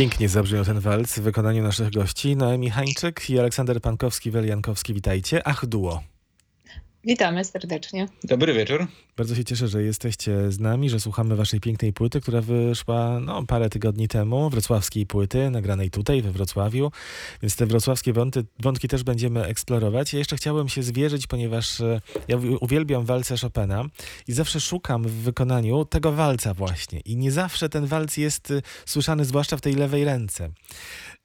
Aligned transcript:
Pięknie 0.00 0.28
zabrzmiał 0.28 0.64
ten 0.64 0.80
walc 0.80 1.18
w 1.18 1.22
wykonaniu 1.22 1.62
naszych 1.62 1.90
gości. 1.90 2.36
Noemi 2.36 2.70
Hańczyk 2.70 3.30
i 3.30 3.38
Aleksander 3.38 3.80
Pankowski-Weliankowski. 3.80 4.94
Witajcie. 4.94 5.46
Ach, 5.46 5.66
duo. 5.66 6.02
Witamy 7.04 7.44
serdecznie. 7.44 8.08
Dobry 8.24 8.54
wieczór. 8.54 8.86
Bardzo 9.16 9.34
się 9.34 9.44
cieszę, 9.44 9.68
że 9.68 9.82
jesteście 9.82 10.52
z 10.52 10.60
nami, 10.60 10.90
że 10.90 11.00
słuchamy 11.00 11.36
waszej 11.36 11.60
pięknej 11.60 11.92
płyty, 11.92 12.20
która 12.20 12.40
wyszła 12.40 13.20
no, 13.20 13.46
parę 13.46 13.70
tygodni 13.70 14.08
temu, 14.08 14.50
wrocławskiej 14.50 15.06
płyty, 15.06 15.50
nagranej 15.50 15.90
tutaj 15.90 16.22
we 16.22 16.32
Wrocławiu, 16.32 16.90
więc 17.42 17.56
te 17.56 17.66
wrocławskie 17.66 18.12
wąty, 18.12 18.44
wątki 18.58 18.88
też 18.88 19.02
będziemy 19.02 19.44
eksplorować. 19.44 20.12
Ja 20.12 20.18
jeszcze 20.18 20.36
chciałem 20.36 20.68
się 20.68 20.82
zwierzyć, 20.82 21.26
ponieważ 21.26 21.80
e, 21.80 22.00
ja 22.28 22.36
uwielbiam 22.60 23.04
walce 23.04 23.36
Chopina 23.36 23.84
i 24.28 24.32
zawsze 24.32 24.60
szukam 24.60 25.02
w 25.02 25.12
wykonaniu 25.12 25.84
tego 25.84 26.12
walca 26.12 26.54
właśnie 26.54 27.00
i 27.00 27.16
nie 27.16 27.32
zawsze 27.32 27.68
ten 27.68 27.86
walc 27.86 28.16
jest 28.16 28.50
e, 28.50 28.62
słyszany, 28.86 29.24
zwłaszcza 29.24 29.56
w 29.56 29.60
tej 29.60 29.74
lewej 29.74 30.04
ręce 30.04 30.50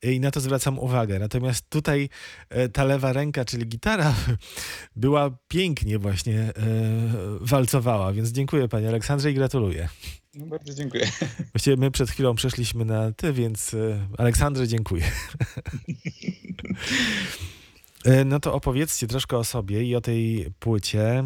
i 0.01 0.19
na 0.19 0.31
to 0.31 0.39
zwracam 0.39 0.79
uwagę. 0.79 1.19
Natomiast 1.19 1.69
tutaj 1.69 2.09
e, 2.49 2.69
ta 2.69 2.83
lewa 2.83 3.13
ręka, 3.13 3.45
czyli 3.45 3.67
gitara, 3.67 4.13
była 4.95 5.37
pięknie 5.65 5.99
właśnie 5.99 6.39
e, 6.39 6.53
walcowała, 7.41 8.13
więc 8.13 8.29
dziękuję 8.29 8.67
panie 8.67 8.87
Aleksandrze 8.87 9.31
i 9.31 9.33
gratuluję. 9.33 9.89
No 10.35 10.45
bardzo 10.45 10.73
dziękuję. 10.73 11.07
Właściwie 11.53 11.77
my 11.77 11.91
przed 11.91 12.09
chwilą 12.09 12.35
przeszliśmy 12.35 12.85
na 12.85 13.11
ty, 13.11 13.33
więc 13.33 13.73
e, 13.73 14.07
Aleksandrze 14.17 14.67
dziękuję. 14.67 15.03
No 18.25 18.39
to 18.39 18.53
opowiedzcie 18.53 19.07
troszkę 19.07 19.37
o 19.37 19.43
sobie 19.43 19.83
i 19.83 19.95
o 19.95 20.01
tej 20.01 20.51
płycie. 20.59 21.23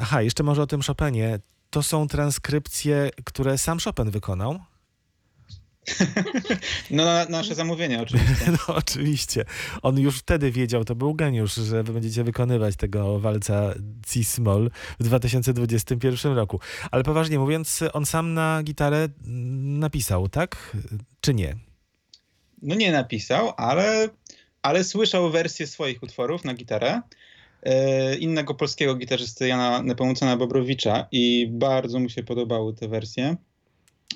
Aha, 0.00 0.22
jeszcze 0.22 0.42
może 0.42 0.62
o 0.62 0.66
tym 0.66 0.82
Chopinie. 0.82 1.38
To 1.70 1.82
są 1.82 2.08
transkrypcje, 2.08 3.10
które 3.24 3.58
sam 3.58 3.78
Chopin 3.84 4.10
wykonał? 4.10 4.60
No 6.90 7.04
na 7.04 7.24
nasze 7.24 7.54
zamówienie 7.54 8.02
oczywiście. 8.02 8.46
No 8.68 8.74
oczywiście. 8.74 9.44
On 9.82 9.98
już 9.98 10.18
wtedy 10.18 10.50
wiedział, 10.50 10.84
to 10.84 10.94
był 10.94 11.14
geniusz, 11.14 11.54
że 11.54 11.82
wy 11.82 11.92
będziecie 11.92 12.24
wykonywać 12.24 12.76
tego 12.76 13.18
walca 13.18 13.74
C-Small 14.06 14.70
w 15.00 15.04
2021 15.04 16.32
roku. 16.32 16.60
Ale 16.90 17.02
poważnie 17.02 17.38
mówiąc, 17.38 17.84
on 17.92 18.06
sam 18.06 18.34
na 18.34 18.62
gitarę 18.62 19.08
napisał, 19.80 20.28
tak? 20.28 20.76
Czy 21.20 21.34
nie? 21.34 21.56
No 22.62 22.74
nie 22.74 22.92
napisał, 22.92 23.52
ale, 23.56 24.08
ale 24.62 24.84
słyszał 24.84 25.30
wersję 25.30 25.66
swoich 25.66 26.02
utworów 26.02 26.44
na 26.44 26.54
gitarę 26.54 27.00
e, 27.62 28.16
innego 28.16 28.54
polskiego 28.54 28.94
gitarzysty 28.94 29.48
Jana 29.48 29.82
Nepomucena 29.82 30.36
Bobrowicza 30.36 31.06
i 31.12 31.48
bardzo 31.50 32.00
mu 32.00 32.08
się 32.08 32.22
podobały 32.22 32.74
te 32.74 32.88
wersje. 32.88 33.36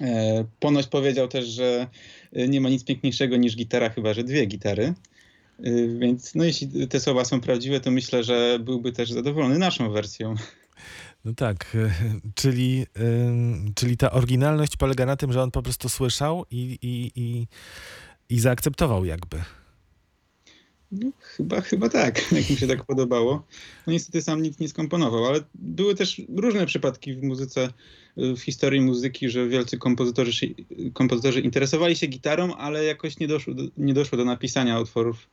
E, 0.00 0.44
ponoć 0.60 0.86
powiedział 0.86 1.28
też, 1.28 1.46
że 1.46 1.86
e, 2.32 2.48
nie 2.48 2.60
ma 2.60 2.68
nic 2.68 2.84
piękniejszego 2.84 3.36
niż 3.36 3.56
gitara, 3.56 3.90
chyba 3.90 4.14
że 4.14 4.24
dwie 4.24 4.46
gitary. 4.46 4.94
E, 5.64 5.88
więc 5.98 6.34
no 6.34 6.44
jeśli 6.44 6.88
te 6.88 7.00
słowa 7.00 7.24
są 7.24 7.40
prawdziwe, 7.40 7.80
to 7.80 7.90
myślę, 7.90 8.24
że 8.24 8.58
byłby 8.58 8.92
też 8.92 9.10
zadowolony 9.10 9.58
naszą 9.58 9.90
wersją. 9.90 10.34
No 11.24 11.34
tak, 11.34 11.76
czyli, 12.34 12.86
czyli 13.74 13.96
ta 13.96 14.10
oryginalność 14.10 14.76
polega 14.76 15.06
na 15.06 15.16
tym, 15.16 15.32
że 15.32 15.42
on 15.42 15.50
po 15.50 15.62
prostu 15.62 15.88
słyszał 15.88 16.44
i, 16.50 16.78
i, 16.82 17.12
i, 17.20 17.46
i 18.28 18.40
zaakceptował 18.40 19.04
jakby. 19.04 19.36
No, 21.00 21.10
chyba, 21.20 21.60
chyba 21.60 21.88
tak, 21.88 22.22
jak 22.32 22.50
mi 22.50 22.56
się 22.56 22.66
tak 22.66 22.84
podobało. 22.84 23.46
No 23.86 23.92
niestety 23.92 24.22
sam 24.22 24.42
nic 24.42 24.58
nie 24.58 24.68
skomponował, 24.68 25.26
ale 25.26 25.40
były 25.54 25.94
też 25.94 26.22
różne 26.36 26.66
przypadki 26.66 27.14
w 27.14 27.22
muzyce, 27.22 27.72
w 28.16 28.38
historii 28.38 28.80
muzyki, 28.80 29.30
że 29.30 29.48
wielcy 29.48 29.78
kompozytorzy, 29.78 30.54
kompozytorzy 30.92 31.40
interesowali 31.40 31.96
się 31.96 32.06
gitarą, 32.06 32.54
ale 32.54 32.84
jakoś 32.84 33.18
nie 33.18 33.28
doszło 33.28 33.54
do, 33.54 33.62
nie 33.76 33.94
doszło 33.94 34.18
do 34.18 34.24
napisania 34.24 34.80
utworów 34.80 35.28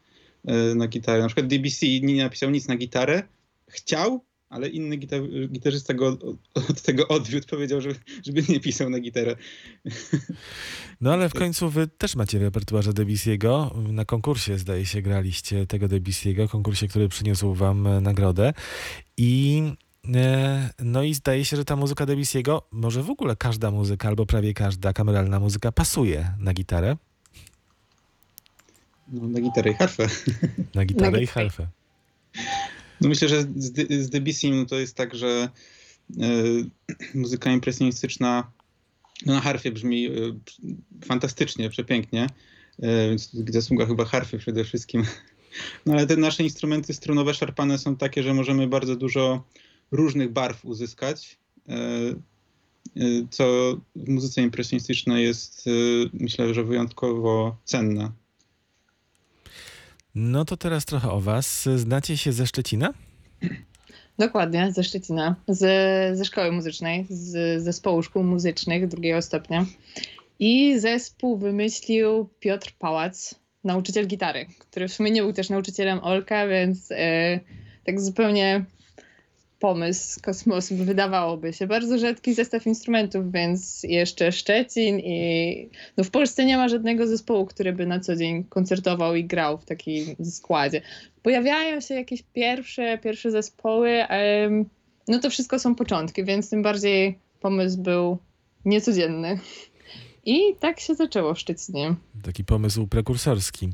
e, 0.45 0.75
na 0.75 0.87
gitarę. 0.87 1.21
Na 1.21 1.27
przykład 1.27 1.47
DBC 1.47 1.85
nie 2.01 2.23
napisał 2.23 2.49
nic 2.49 2.67
na 2.67 2.75
gitarę, 2.75 3.23
chciał, 3.67 4.23
ale 4.51 4.69
inny 4.69 4.97
gitar 4.97 5.21
gitarzysta 5.51 5.93
go 5.93 6.07
od, 6.07 6.23
od, 6.69 6.81
tego 6.81 7.07
odwiódł, 7.07 7.47
powiedział, 7.47 7.81
że, 7.81 7.89
żeby 8.25 8.43
nie 8.49 8.59
pisał 8.59 8.89
na 8.89 8.99
gitarę. 8.99 9.35
No 11.01 11.13
ale 11.13 11.29
w 11.29 11.33
końcu 11.33 11.69
wy 11.69 11.87
też 11.87 12.15
macie 12.15 12.39
w 12.39 12.41
repertuarze 12.41 12.91
Debussy'ego. 12.91 13.83
Na 13.91 14.05
konkursie 14.05 14.57
zdaje 14.57 14.85
się 14.85 15.01
graliście 15.01 15.67
tego 15.67 15.87
Debussy'ego, 15.87 16.49
konkursie, 16.49 16.87
który 16.87 17.09
przyniósł 17.09 17.53
wam 17.53 17.87
e, 17.87 18.01
nagrodę. 18.01 18.53
I 19.17 19.63
e, 20.15 20.69
no 20.79 21.03
i 21.03 21.13
zdaje 21.13 21.45
się, 21.45 21.57
że 21.57 21.65
ta 21.65 21.75
muzyka 21.75 22.05
Debussy'ego, 22.05 22.61
może 22.71 23.03
w 23.03 23.09
ogóle 23.09 23.35
każda 23.35 23.71
muzyka, 23.71 24.07
albo 24.07 24.25
prawie 24.25 24.53
każda 24.53 24.93
kameralna 24.93 25.39
muzyka 25.39 25.71
pasuje 25.71 26.33
na 26.39 26.53
gitarę. 26.53 26.97
No, 29.07 29.27
na 29.27 29.41
gitarę 29.41 29.71
i 29.71 29.73
harfę. 29.73 30.07
Na 30.75 30.85
gitarę 30.85 31.23
i 31.23 31.27
harfę. 31.27 31.67
No 33.01 33.09
myślę, 33.09 33.27
że 33.27 33.41
z, 33.55 33.91
z 34.05 34.09
Debussym 34.09 34.65
to 34.65 34.79
jest 34.79 34.95
tak, 34.95 35.15
że 35.15 35.49
y, 36.11 36.69
muzyka 37.19 37.51
impresjonistyczna 37.51 38.51
no 39.25 39.33
na 39.33 39.41
harfie 39.41 39.71
brzmi 39.71 40.05
y, 40.07 40.35
fantastycznie, 41.05 41.69
przepięknie, 41.69 42.27
y, 42.79 43.09
więc 43.09 43.31
zasługa 43.33 43.85
chyba 43.85 44.05
harfy 44.05 44.37
przede 44.37 44.63
wszystkim. 44.63 45.03
No 45.85 45.93
ale 45.93 46.07
te 46.07 46.17
nasze 46.17 46.43
instrumenty 46.43 46.93
strunowe 46.93 47.33
szarpane 47.33 47.77
są 47.77 47.95
takie, 47.95 48.23
że 48.23 48.33
możemy 48.33 48.67
bardzo 48.67 48.95
dużo 48.95 49.43
różnych 49.91 50.31
barw 50.31 50.65
uzyskać, 50.65 51.37
co 53.29 53.77
w 53.95 54.09
muzyce 54.09 54.41
impresjonistycznej 54.41 55.23
jest 55.23 55.65
myślę, 56.13 56.53
że 56.53 56.63
wyjątkowo 56.63 57.57
cenne. 57.65 58.11
No 60.15 60.45
to 60.45 60.57
teraz 60.57 60.85
trochę 60.85 61.11
o 61.11 61.21
was. 61.21 61.69
Znacie 61.75 62.17
się 62.17 62.33
ze 62.33 62.47
Szczecina? 62.47 62.93
Dokładnie, 64.19 64.71
ze 64.71 64.83
Szczecina, 64.83 65.35
z, 65.47 66.17
ze 66.17 66.25
szkoły 66.25 66.51
muzycznej, 66.51 67.05
z 67.09 67.63
zespołu 67.63 68.03
szkół 68.03 68.23
muzycznych 68.23 68.87
drugiego 68.87 69.21
stopnia. 69.21 69.65
I 70.39 70.79
zespół 70.79 71.37
wymyślił 71.37 72.29
Piotr 72.39 72.71
Pałac, 72.79 73.35
nauczyciel 73.63 74.07
gitary, 74.07 74.45
który 74.59 74.87
w 74.87 74.93
sumie 74.93 75.11
nie 75.11 75.21
był 75.21 75.33
też 75.33 75.49
nauczycielem 75.49 75.99
Olka, 75.99 76.47
więc 76.47 76.91
e, 76.91 77.39
tak 77.85 78.01
zupełnie 78.01 78.65
pomysł 79.61 80.19
kosmosu, 80.21 80.75
wydawałoby 80.75 81.53
się. 81.53 81.67
Bardzo 81.67 81.97
rzadki 81.97 82.33
zestaw 82.33 82.67
instrumentów, 82.67 83.31
więc 83.31 83.83
jeszcze 83.83 84.31
Szczecin 84.31 84.99
i 84.99 85.69
no 85.97 86.03
w 86.03 86.09
Polsce 86.09 86.45
nie 86.45 86.57
ma 86.57 86.69
żadnego 86.69 87.07
zespołu, 87.07 87.45
który 87.45 87.73
by 87.73 87.85
na 87.85 87.99
co 87.99 88.15
dzień 88.15 88.43
koncertował 88.43 89.15
i 89.15 89.23
grał 89.23 89.57
w 89.57 89.65
takim 89.65 90.15
składzie. 90.25 90.81
Pojawiają 91.23 91.81
się 91.81 91.93
jakieś 91.93 92.23
pierwsze, 92.33 92.97
pierwsze 92.97 93.31
zespoły, 93.31 94.05
no 95.07 95.19
to 95.19 95.29
wszystko 95.29 95.59
są 95.59 95.75
początki, 95.75 96.23
więc 96.23 96.49
tym 96.49 96.63
bardziej 96.63 97.19
pomysł 97.41 97.77
był 97.77 98.17
niecodzienny. 98.65 99.39
I 100.25 100.55
tak 100.59 100.79
się 100.79 100.95
zaczęło 100.95 101.33
w 101.33 101.39
Szczecinie. 101.39 101.95
Taki 102.23 102.43
pomysł 102.43 102.87
prekursorski. 102.87 103.69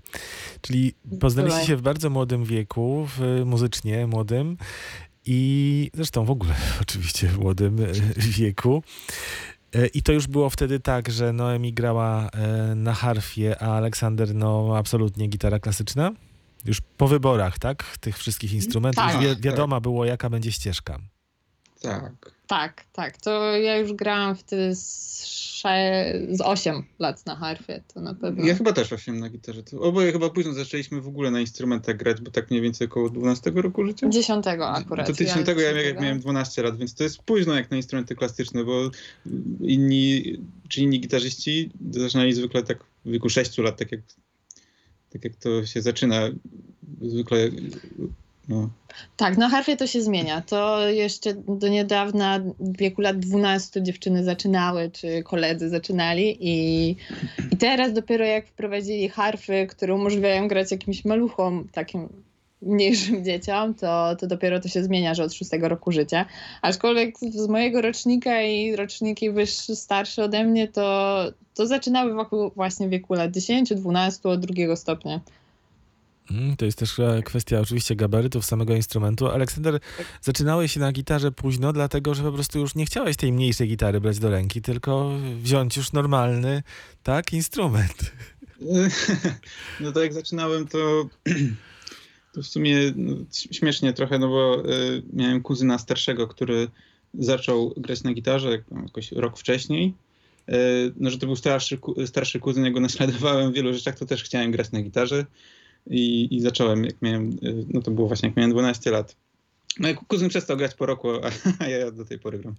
Czyli 0.61 0.93
poznaliście 1.19 1.65
się 1.65 1.75
w 1.75 1.81
bardzo 1.81 2.09
młodym 2.09 2.43
wieku, 2.43 3.07
w, 3.07 3.41
muzycznie 3.45 4.07
młodym 4.07 4.57
i 5.27 5.91
zresztą 5.93 6.25
w 6.25 6.31
ogóle 6.31 6.55
oczywiście 6.81 7.27
w 7.27 7.39
młodym 7.39 7.79
e, 7.79 7.87
wieku. 8.17 8.83
E, 9.73 9.87
I 9.87 10.01
to 10.01 10.11
już 10.11 10.27
było 10.27 10.49
wtedy 10.49 10.79
tak, 10.79 11.09
że 11.09 11.33
Noemi 11.33 11.73
grała 11.73 12.29
e, 12.29 12.75
na 12.75 12.93
harfie, 12.93 13.61
a 13.61 13.77
Aleksander 13.77 14.35
no 14.35 14.73
absolutnie 14.77 15.27
gitara 15.27 15.59
klasyczna? 15.59 16.11
Już 16.65 16.81
po 16.81 17.07
wyborach, 17.07 17.59
tak? 17.59 17.97
Tych 17.97 18.17
wszystkich 18.17 18.53
instrumentów. 18.53 19.03
Tak, 19.03 19.19
wi 19.19 19.41
wiadoma 19.41 19.75
tak. 19.75 19.83
było, 19.83 20.05
jaka 20.05 20.29
będzie 20.29 20.51
ścieżka. 20.51 20.99
Tak. 21.81 22.36
Tak, 22.47 22.85
tak. 22.93 23.17
To 23.17 23.57
ja 23.57 23.77
już 23.77 23.93
grałam 23.93 24.35
wtedy 24.35 24.75
z, 24.75 25.23
z 26.31 26.41
8 26.41 26.83
lat 26.99 27.25
na 27.25 27.35
harfie, 27.35 27.83
to 27.93 28.01
na 28.01 28.13
pewno. 28.13 28.45
Ja 28.45 28.55
chyba 28.55 28.73
też 28.73 28.93
8 28.93 29.19
na 29.19 29.29
gitarze. 29.29 29.61
Oboje 29.79 30.11
chyba 30.11 30.29
późno 30.29 30.53
zaczęliśmy 30.53 31.01
w 31.01 31.07
ogóle 31.07 31.31
na 31.31 31.39
instrumentach 31.39 31.97
grać, 31.97 32.21
bo 32.21 32.31
tak 32.31 32.49
mniej 32.49 32.61
więcej 32.61 32.87
około 32.87 33.09
12 33.09 33.51
roku 33.55 33.85
życia? 33.85 34.09
10 34.09 34.45
akurat. 34.47 35.07
To 35.07 35.13
10 35.13 35.47
ja, 35.47 35.71
ja 35.71 35.81
jak 35.81 36.01
miałem 36.01 36.19
12 36.19 36.63
lat, 36.63 36.77
więc 36.77 36.95
to 36.95 37.03
jest 37.03 37.21
późno 37.21 37.55
jak 37.55 37.71
na 37.71 37.77
instrumenty 37.77 38.15
klasyczne, 38.15 38.63
bo 38.63 38.91
inni, 39.61 40.37
czy 40.69 40.81
inni 40.81 40.99
gitarzyści 40.99 41.71
zaczynali 41.91 42.33
zwykle 42.33 42.63
tak 42.63 42.83
w 43.05 43.11
wieku 43.11 43.29
6 43.29 43.57
lat, 43.57 43.77
tak 43.77 43.91
jak, 43.91 44.01
tak 45.09 45.23
jak 45.23 45.35
to 45.35 45.65
się 45.65 45.81
zaczyna. 45.81 46.29
Zwykle 47.01 47.49
no. 48.49 48.69
Tak, 49.17 49.37
na 49.37 49.49
harfie 49.49 49.77
to 49.77 49.87
się 49.87 50.01
zmienia. 50.01 50.41
To 50.41 50.89
jeszcze 50.89 51.33
do 51.33 51.67
niedawna, 51.67 52.39
w 52.59 52.77
wieku 52.77 53.01
lat 53.01 53.19
12 53.19 53.83
dziewczyny 53.83 54.23
zaczynały, 54.23 54.91
czy 54.91 55.23
koledzy 55.23 55.69
zaczynali 55.69 56.37
i, 56.39 56.95
i 57.51 57.57
teraz 57.57 57.93
dopiero 57.93 58.25
jak 58.25 58.47
wprowadzili 58.47 59.09
harfy, 59.09 59.67
które 59.69 59.95
umożliwiają 59.95 60.47
grać 60.47 60.71
jakimś 60.71 61.05
maluchom, 61.05 61.67
takim 61.71 62.09
mniejszym 62.61 63.23
dzieciom, 63.25 63.73
to, 63.73 64.15
to 64.15 64.27
dopiero 64.27 64.59
to 64.59 64.67
się 64.67 64.83
zmienia, 64.83 65.13
że 65.13 65.23
od 65.23 65.33
szóstego 65.33 65.69
roku 65.69 65.91
życia. 65.91 66.25
Aczkolwiek 66.61 67.19
z 67.19 67.47
mojego 67.47 67.81
rocznika 67.81 68.41
i 68.41 68.75
roczniki 68.75 69.31
wyższe, 69.31 69.75
starsze 69.75 70.23
ode 70.23 70.43
mnie, 70.43 70.67
to, 70.67 71.17
to 71.53 71.67
zaczynały 71.67 72.13
wokół 72.13 72.51
właśnie 72.55 72.89
wieku 72.89 73.13
lat 73.13 73.31
10, 73.31 73.73
12, 73.73 74.29
od 74.29 74.39
drugiego 74.39 74.75
stopnia. 74.75 75.19
Mm, 76.31 76.55
To 76.55 76.65
jest 76.65 76.77
też 76.77 76.99
e, 76.99 77.21
kwestia 77.25 77.59
oczywiście 77.59 77.95
gabarytów 77.95 78.45
samego 78.45 78.75
instrumentu. 78.75 79.27
Aleksander, 79.27 79.79
zaczynałeś 80.21 80.71
się 80.71 80.79
na 80.79 80.91
gitarze 80.91 81.31
późno, 81.31 81.73
dlatego 81.73 82.13
że 82.13 82.23
po 82.23 82.31
prostu 82.31 82.59
już 82.59 82.75
nie 82.75 82.85
chciałeś 82.85 83.17
tej 83.17 83.33
mniejszej 83.33 83.67
gitary 83.67 84.01
brać 84.01 84.19
do 84.19 84.29
ręki, 84.29 84.61
tylko 84.61 85.11
wziąć 85.41 85.77
już 85.77 85.93
normalny, 85.93 86.63
tak, 87.03 87.33
instrument. 87.33 88.11
No 89.79 89.91
to 89.91 90.03
jak 90.03 90.13
zaczynałem, 90.13 90.67
to, 90.67 91.09
to 92.33 92.41
w 92.43 92.47
sumie 92.47 92.77
no, 92.95 93.15
śmiesznie 93.31 93.93
trochę, 93.93 94.19
no 94.19 94.27
bo 94.27 94.63
y, 94.73 95.03
miałem 95.13 95.41
kuzyna 95.41 95.77
starszego, 95.77 96.27
który 96.27 96.67
zaczął 97.13 97.73
grać 97.77 98.03
na 98.03 98.13
gitarze 98.13 98.63
jakoś 98.85 99.11
rok 99.11 99.37
wcześniej. 99.37 99.93
Y, 100.49 100.53
no, 100.97 101.09
że 101.09 101.17
to 101.17 101.25
był 101.25 101.35
starszy, 101.35 101.79
starszy 102.05 102.39
kuzyn, 102.39 102.65
ja 102.65 102.71
go 102.71 102.79
naśladowałem 102.79 103.51
w 103.51 103.55
wielu 103.55 103.73
rzeczach, 103.73 103.99
to 103.99 104.05
też 104.05 104.23
chciałem 104.23 104.51
grać 104.51 104.71
na 104.71 104.81
gitarze 104.81 105.25
i, 105.89 106.35
i 106.35 106.41
zacząłem, 106.41 106.85
jak 106.85 107.01
miałem, 107.01 107.29
y, 107.43 107.65
no 107.73 107.81
to 107.81 107.91
było 107.91 108.07
właśnie 108.07 108.29
jak 108.29 108.37
miałem 108.37 108.51
12 108.51 108.91
lat. 108.91 109.15
No 109.79 109.87
jak 109.87 109.97
kuzyn 110.07 110.29
przestał 110.29 110.57
grać 110.57 110.73
po 110.75 110.85
roku, 110.85 111.09
a, 111.59 111.67
ja 111.67 111.91
do 111.91 112.05
tej 112.05 112.19
pory 112.19 112.39
gram. 112.39 112.55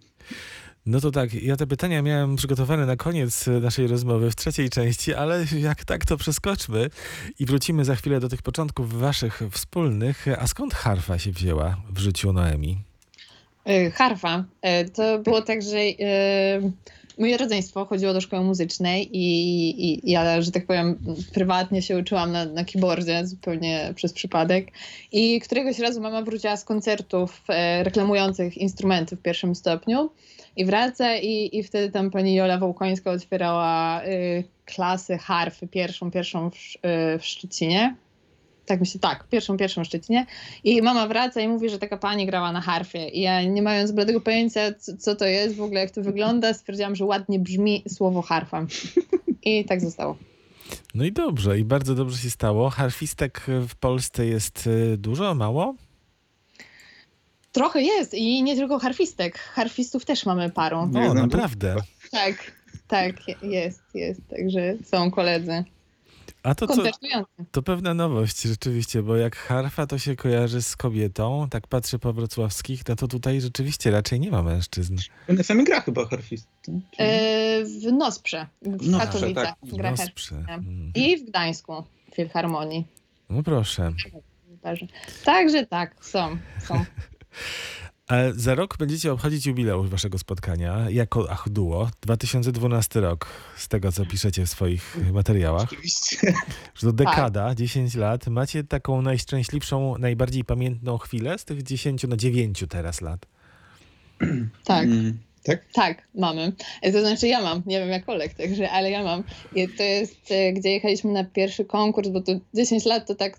No 0.87 1.01
to 1.01 1.11
tak, 1.11 1.35
ja 1.35 1.57
te 1.57 1.67
pytania 1.67 2.03
miałem 2.03 2.37
przygotowane 2.37 2.87
na 2.87 2.97
koniec 2.97 3.49
e, 3.49 3.51
naszej 3.51 3.87
rozmowy 3.87 4.31
w 4.31 4.37
trzeciej 4.37 4.71
części, 4.71 5.15
ale 5.15 5.45
jak 5.59 5.85
tak, 5.85 6.05
to 6.05 6.17
przeskoczmy 6.17 6.91
i 7.39 7.47
wrócimy 7.47 7.85
za 7.85 7.97
chwilę 7.97 8.21
do 8.21 8.29
tych 8.29 8.43
początków 8.43 8.99
waszych 8.99 9.43
wspólnych. 9.51 10.27
A 10.39 10.47
skąd 10.47 10.75
harfa 10.75 11.19
się 11.19 11.33
wzięła 11.33 11.77
w 11.91 11.99
życiu 11.99 12.33
Noemi? 12.33 12.79
Y, 13.69 13.91
Harfa. 13.91 14.45
Y, 14.85 14.91
To 14.91 15.19
było 15.19 15.43
tak, 15.43 15.63
że 15.63 15.79
y, 15.79 16.73
moje 17.19 17.37
rodzeństwo 17.37 17.85
chodziło 17.85 18.13
do 18.13 18.21
szkoły 18.21 18.45
muzycznej 18.45 19.09
i, 19.13 19.87
i 19.87 20.11
ja, 20.11 20.43
że 20.43 20.53
tak 20.53 20.67
powiem, 20.67 20.99
prywatnie 21.35 21.83
się 21.83 21.99
uczyłam 21.99 22.33
na, 22.33 22.45
na 22.45 22.65
keyboardzie 22.65 23.27
zupełnie 23.27 23.93
przez 23.95 24.13
przypadek. 24.13 24.73
I 25.13 25.41
któregoś 25.41 25.79
razu 25.79 26.01
mama 26.01 26.23
wróciła 26.23 26.57
z 26.57 26.65
koncertów 26.65 27.43
e, 27.49 27.85
reklamujących 27.85 28.59
instrumenty 28.59 29.17
w 29.17 29.23
pierwszym 29.23 29.55
stopniu 29.55 30.11
i 30.57 30.65
wraca 30.65 31.17
i, 31.17 31.59
i 31.59 31.63
wtedy 31.63 31.93
tam 31.93 32.11
pani 32.11 32.35
Jola 32.35 32.59
Wołkońska 32.59 33.11
otwierała 33.11 34.03
y, 34.05 34.45
klasy 34.65 35.19
harfy, 35.19 35.69
pierwszą, 35.69 36.11
pierwszą 36.11 36.51
w, 36.51 36.55
y, 36.55 37.19
w 37.19 37.25
Szczecinie. 37.25 37.97
Tak 38.69 38.81
myślę, 38.81 39.01
tak, 39.01 39.29
pierwszą, 39.29 39.57
pierwszą 39.57 39.85
w 39.85 39.87
Szczecinie. 39.87 40.27
I 40.65 40.83
mama 40.83 41.07
wraca 41.07 41.41
i 41.41 41.49
mówi, 41.49 41.71
że 41.71 41.79
taka 41.79 41.97
pani 41.97 42.27
grała 42.27 42.53
na 42.53 42.61
harfie. 42.61 43.09
I 43.09 43.21
ja 43.21 43.43
nie 43.43 43.63
mając 43.63 43.93
bladego 43.93 44.21
pojęcia, 44.21 44.75
co, 44.79 44.97
co 44.97 45.17
to 45.17 45.27
jest, 45.27 45.57
w 45.57 45.63
ogóle 45.63 45.81
jak 45.81 45.91
to 45.91 46.03
wygląda, 46.03 46.55
stwierdziłam, 46.55 46.97
że 46.97 47.05
ładnie 47.05 47.39
brzmi 47.39 47.85
słowo 47.89 48.23
harfa. 48.23 48.67
I 49.45 49.65
tak 49.65 49.81
zostało. 49.81 50.17
No 50.95 51.05
i 51.05 51.13
dobrze, 51.13 51.59
i 51.59 51.65
bardzo 51.65 51.95
dobrze 51.95 52.19
się 52.19 52.31
stało. 52.31 52.71
Harfistek 52.71 53.47
w 53.69 53.75
Polsce 53.75 54.27
jest 54.27 54.69
e, 54.93 54.97
dużo, 54.97 55.35
mało? 55.35 55.75
Trochę 57.53 57.83
jest 57.83 58.15
i 58.15 58.43
nie 58.43 58.57
tylko 58.57 58.79
harfistek. 58.79 59.39
Harfistów 59.39 60.05
też 60.05 60.27
mamy 60.27 60.51
parą. 60.51 60.91
No, 60.93 61.15
naprawdę. 61.15 61.77
Tak, 62.11 62.53
tak, 62.89 63.15
jest, 63.43 63.83
jest. 63.95 64.21
Także 64.29 64.75
są 64.85 65.11
koledzy 65.11 65.65
A 66.49 66.55
to 66.55 66.67
co, 66.67 66.75
koncertujący. 66.75 67.31
to 67.53 67.63
pewna 67.63 67.95
nowość 67.95 68.43
rzeczywiście, 68.43 69.03
bo 69.03 69.17
jak 69.17 69.37
harfa 69.37 69.87
to 69.87 69.99
się 69.99 70.17
kojarzy 70.17 70.63
z 70.63 70.77
kobietą, 70.77 71.47
tak 71.51 71.67
patrzę 71.67 71.99
po 71.99 72.13
wrocławskich, 72.13 72.89
no 72.89 72.97
to 72.97 73.09
tutaj 73.09 73.41
rzeczywiście 73.41 73.91
raczej 73.91 74.21
nie 74.21 74.31
ma 74.31 74.43
mężczyzn. 74.43 74.97
Na 75.29 75.43
samym 75.43 75.65
gra 75.65 75.81
chyba 75.81 76.05
harfisty. 76.07 76.49
czy- 76.65 77.03
E, 77.03 77.65
w 77.65 77.93
Nosprze, 77.93 78.47
w 78.63 78.89
Nosprze, 78.89 78.99
Katowicach 79.13 79.45
tak. 79.45 79.57
gra. 79.63 79.91
Nosprze. 79.91 80.37
Mm. 80.49 80.93
I 80.95 81.17
w 81.19 81.25
Gdańsku 81.29 81.85
w 82.13 82.15
Filharmonii. 82.15 82.87
No 83.31 83.43
proszę. 83.43 83.93
Także, 84.63 84.87
także 85.25 85.67
tak, 85.67 86.05
są, 86.05 86.39
są. 86.63 86.85
Za 88.37 88.55
rok 88.55 88.77
będziecie 88.79 89.13
obchodzić 89.13 89.47
jubileusz 89.47 89.89
waszego 89.89 90.19
spotkania 90.19 90.91
jako 90.91 91.27
Ach 91.31 91.49
Duo. 91.49 91.91
2012 92.03 93.01
rok, 93.01 93.27
z 93.57 93.69
tego 93.69 93.93
co 93.93 94.07
piszecie 94.07 94.47
w 94.47 94.51
swoich 94.51 94.97
materiałach. 95.13 95.63
Oczywiście. 95.63 96.35
Że 96.75 96.87
to 96.87 96.93
dekada, 96.93 97.55
10 97.55 97.95
lat. 97.95 98.27
Macie 98.27 98.65
taką 98.65 99.03
najszczęśliwszą, 99.03 99.99
najbardziej 99.99 100.45
pamiętną 100.45 100.99
chwilę 100.99 101.39
z 101.39 101.45
tych 101.45 101.63
10, 101.63 102.07
no 102.09 102.17
9 102.17 102.65
teraz 102.69 103.01
lat. 103.01 103.27
Tak. 104.65 104.85
Mm, 104.85 105.19
tak? 105.43 105.65
Tak, 105.73 106.03
mamy. 106.15 106.53
E, 106.83 106.93
To 106.93 107.01
znaczy 107.01 107.29
ja 107.29 107.41
mam, 107.43 107.63
nie 107.67 107.79
wiem 107.81 107.89
jak 107.89 108.09
Olek, 108.09 108.35
także, 108.35 108.71
ale 108.71 108.91
ja 108.91 109.03
mam. 109.03 109.23
I 109.55 109.69
to 109.69 109.83
jest, 109.83 110.31
e, 110.31 110.53
gdzie 110.53 110.71
jechaliśmy 110.71 111.13
na 111.13 111.25
pierwszy 111.25 111.65
konkurs, 111.65 112.09
bo 112.09 112.21
to 112.21 112.33
10 112.55 112.85
lat 112.85 113.07
to 113.07 113.15
tak 113.15 113.39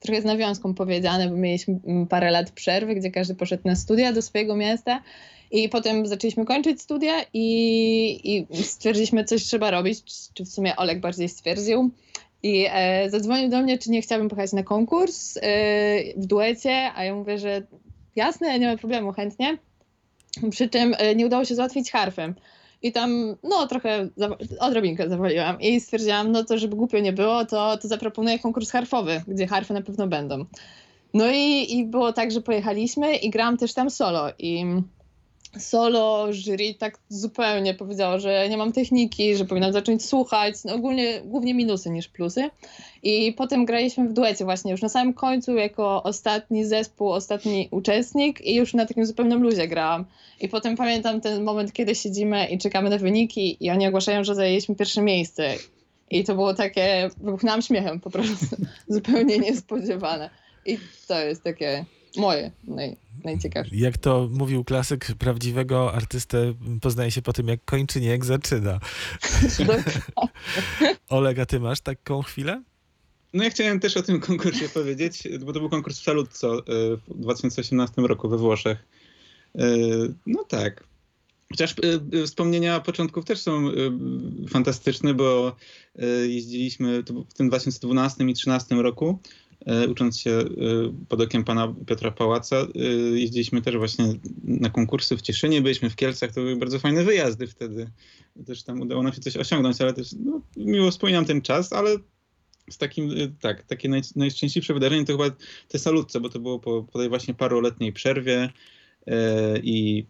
trochę 0.00 0.22
z 0.22 0.24
nawiązką 0.24 0.74
powiedziane, 0.74 1.28
bo 1.28 1.36
mieliśmy 1.36 1.78
mm, 1.86 2.06
parę 2.06 2.30
lat 2.30 2.50
przerwy, 2.50 2.94
gdzie 2.94 3.10
każdy 3.10 3.34
poszedł 3.34 3.62
na 3.64 3.76
studia 3.76 4.12
do 4.12 4.22
swojego 4.22 4.56
miasta 4.56 5.02
i 5.50 5.68
potem 5.68 6.06
zaczęliśmy 6.06 6.44
kończyć 6.44 6.82
studia 6.82 7.14
i, 7.34 8.46
i 8.52 8.62
stwierdziliśmy, 8.64 9.24
coś 9.24 9.44
trzeba 9.44 9.70
robić, 9.70 10.02
czy- 10.34 10.44
w 10.44 10.48
sumie 10.48 10.76
Olek 10.76 11.00
bardziej 11.00 11.28
stwierdził. 11.28 11.90
I 12.42 12.66
e, 12.70 13.10
zadzwonił 13.10 13.48
do 13.50 13.62
mnie, 13.62 13.78
czy 13.78 13.90
nie 13.90 14.02
chciałabym 14.02 14.28
pojechać 14.28 14.52
na 14.52 14.62
konkurs 14.62 15.36
e, 15.36 15.40
w 16.16 16.26
duecie, 16.26 16.90
a 16.94 17.04
ja 17.04 17.14
mówię, 17.14 17.38
że 17.38 17.62
jasne, 18.16 18.58
nie 18.58 18.66
ma 18.66 18.76
problemu, 18.76 19.12
chętnie. 19.12 19.58
Przy 20.50 20.68
czym 20.68 20.94
e, 20.98 21.14
nie 21.14 21.26
udało 21.26 21.44
się 21.44 21.54
załatwić 21.54 21.90
harfy. 21.90 22.34
I 22.82 22.92
tam, 22.92 23.36
no 23.42 23.66
trochę, 23.66 24.08
odrobinkę 24.60 25.08
zawaliłam. 25.08 25.60
I 25.60 25.80
stwierdziłam, 25.80 26.32
no 26.32 26.44
to 26.44 26.58
żeby 26.58 26.76
głupio 26.76 26.98
nie 26.98 27.12
było, 27.12 27.44
to, 27.44 27.76
to 27.76 27.88
zaproponuję 27.88 28.38
konkurs 28.38 28.70
harfowy, 28.70 29.22
gdzie 29.28 29.46
harfy 29.46 29.74
na 29.74 29.82
pewno 29.82 30.06
będą. 30.06 30.44
No 31.14 31.30
i, 31.30 31.78
i 31.78 31.84
było 31.84 32.12
tak, 32.12 32.30
że 32.32 32.40
pojechaliśmy 32.40 33.16
i 33.16 33.30
grałam 33.30 33.56
też 33.56 33.74
tam 33.74 33.90
solo. 33.90 34.28
I 34.38 34.64
solo 35.58 36.32
jury 36.32 36.74
tak 36.74 36.98
zupełnie 37.08 37.74
powiedziało, 37.74 38.18
że 38.18 38.48
nie 38.48 38.56
mam 38.56 38.72
techniki, 38.72 39.36
że 39.36 39.44
powinnam 39.44 39.72
zacząć 39.72 40.04
słuchać. 40.04 40.54
No 40.64 40.74
ogólnie 40.74 41.20
głównie 41.24 41.54
minusy 41.54 41.90
niż 41.90 42.08
plusy. 42.08 42.50
I 43.02 43.32
potem 43.32 43.64
graliśmy 43.64 44.08
w 44.08 44.12
duecie 44.12 44.44
właśnie 44.44 44.72
już 44.72 44.82
na 44.82 44.88
samym 44.88 45.14
końcu 45.14 45.56
jako 45.56 46.02
ostatni 46.02 46.64
zespół, 46.64 47.12
ostatni 47.12 47.68
uczestnik 47.70 48.40
i 48.40 48.54
już 48.54 48.74
na 48.74 48.86
takim 48.86 49.06
zupełnym 49.06 49.42
luzie 49.42 49.68
grałam. 49.68 50.04
I 50.40 50.48
potem 50.48 50.76
pamiętam 50.76 51.20
ten 51.20 51.42
moment, 51.42 51.72
kiedy 51.72 51.94
siedzimy 51.94 52.46
i 52.46 52.58
czekamy 52.58 52.90
na 52.90 52.98
wyniki 52.98 53.56
i 53.64 53.70
oni 53.70 53.86
ogłaszają, 53.86 54.24
że 54.24 54.34
zajęliśmy 54.34 54.74
pierwsze 54.74 55.02
miejsce. 55.02 55.54
I 56.10 56.24
to 56.24 56.34
było 56.34 56.54
takie, 56.54 57.10
wybuchnęłam 57.16 57.62
śmiechem 57.62 58.00
po 58.00 58.10
prostu, 58.10 58.56
zupełnie 58.88 59.38
niespodziewane. 59.38 60.30
I 60.66 60.78
to 61.08 61.20
jest 61.20 61.42
takie 61.44 61.84
moje 62.16 62.50
naj, 62.64 62.96
najciekawsze. 63.24 63.76
Jak 63.76 63.98
to 63.98 64.28
mówił 64.32 64.64
klasyk, 64.64 65.06
prawdziwego 65.18 65.94
artystę 65.94 66.54
poznaje 66.80 67.10
się 67.10 67.22
po 67.22 67.32
tym, 67.32 67.48
jak 67.48 67.64
kończy, 67.64 68.00
nie 68.00 68.08
jak 68.08 68.24
zaczyna. 68.24 68.80
Oleg, 71.08 71.38
a 71.38 71.46
ty 71.46 71.60
masz 71.60 71.80
taką 71.80 72.22
chwilę? 72.22 72.62
No 73.34 73.44
ja 73.44 73.50
chciałem 73.50 73.80
też 73.80 73.96
o 73.96 74.02
tym 74.02 74.20
konkursie 74.20 74.68
powiedzieć, 74.68 75.22
bo 75.44 75.52
to 75.52 75.60
był 75.60 75.68
konkurs 75.68 75.98
w 75.98 76.02
Saluzzo 76.02 76.58
e, 76.58 76.62
w 77.08 77.20
2018 77.20 78.02
roku 78.02 78.28
we 78.28 78.36
Włoszech. 78.36 78.78
E, 79.54 79.68
No 80.26 80.44
tak. 80.44 80.84
Chociaż 81.50 81.74
e, 82.22 82.26
wspomnienia 82.26 82.80
początków 82.80 83.24
też 83.24 83.40
są 83.40 83.64
fantastyczne, 84.48 85.14
bo 85.14 85.56
jeździliśmy 86.28 87.02
w 87.02 87.34
tym 87.34 87.48
2012 87.48 88.14
i 88.14 88.26
2013 88.26 88.74
roku, 88.74 89.18
ucząc 89.88 90.20
się 90.20 90.30
e, 90.30 90.44
pod 91.08 91.20
okiem 91.20 91.44
pana 91.44 91.74
Piotra 91.86 92.10
Pałaca, 92.10 92.56
e, 92.56 92.68
jeździliśmy 93.18 93.62
też 93.62 93.76
właśnie 93.76 94.04
na 94.44 94.70
konkursy 94.70 95.16
w 95.16 95.22
Cieszynie, 95.22 95.62
byliśmy 95.62 95.90
w 95.90 95.96
Kielcach, 95.96 96.32
to 96.32 96.40
były 96.40 96.56
bardzo 96.56 96.78
fajne 96.78 97.04
wyjazdy 97.04 97.46
wtedy. 97.46 97.90
Też 98.46 98.62
tam 98.62 98.80
udało 98.80 99.02
nam 99.02 99.12
się 99.12 99.20
coś 99.20 99.36
osiągnąć, 99.36 99.80
ale 99.80 99.94
też 99.94 100.12
no, 100.24 100.40
miło 100.56 100.90
wspominam 100.90 101.24
ten 101.24 101.42
czas, 101.42 101.72
ale 101.72 101.96
z 102.70 102.78
takim, 102.78 103.10
tak, 103.40 103.62
takie 103.62 103.88
naj, 103.88 104.02
najszczęśliwsze 104.16 104.74
wydarzenie 104.74 105.04
to 105.04 105.12
chyba 105.12 105.36
te 105.68 105.78
salutce, 105.78 106.20
bo 106.20 106.28
to 106.28 106.40
było 106.40 106.58
po, 106.58 106.82
po 106.92 106.98
tej 106.98 107.08
właśnie 107.08 107.34
paroletniej 107.34 107.92
przerwie 107.92 108.52
e, 109.06 109.58
i 109.58 110.06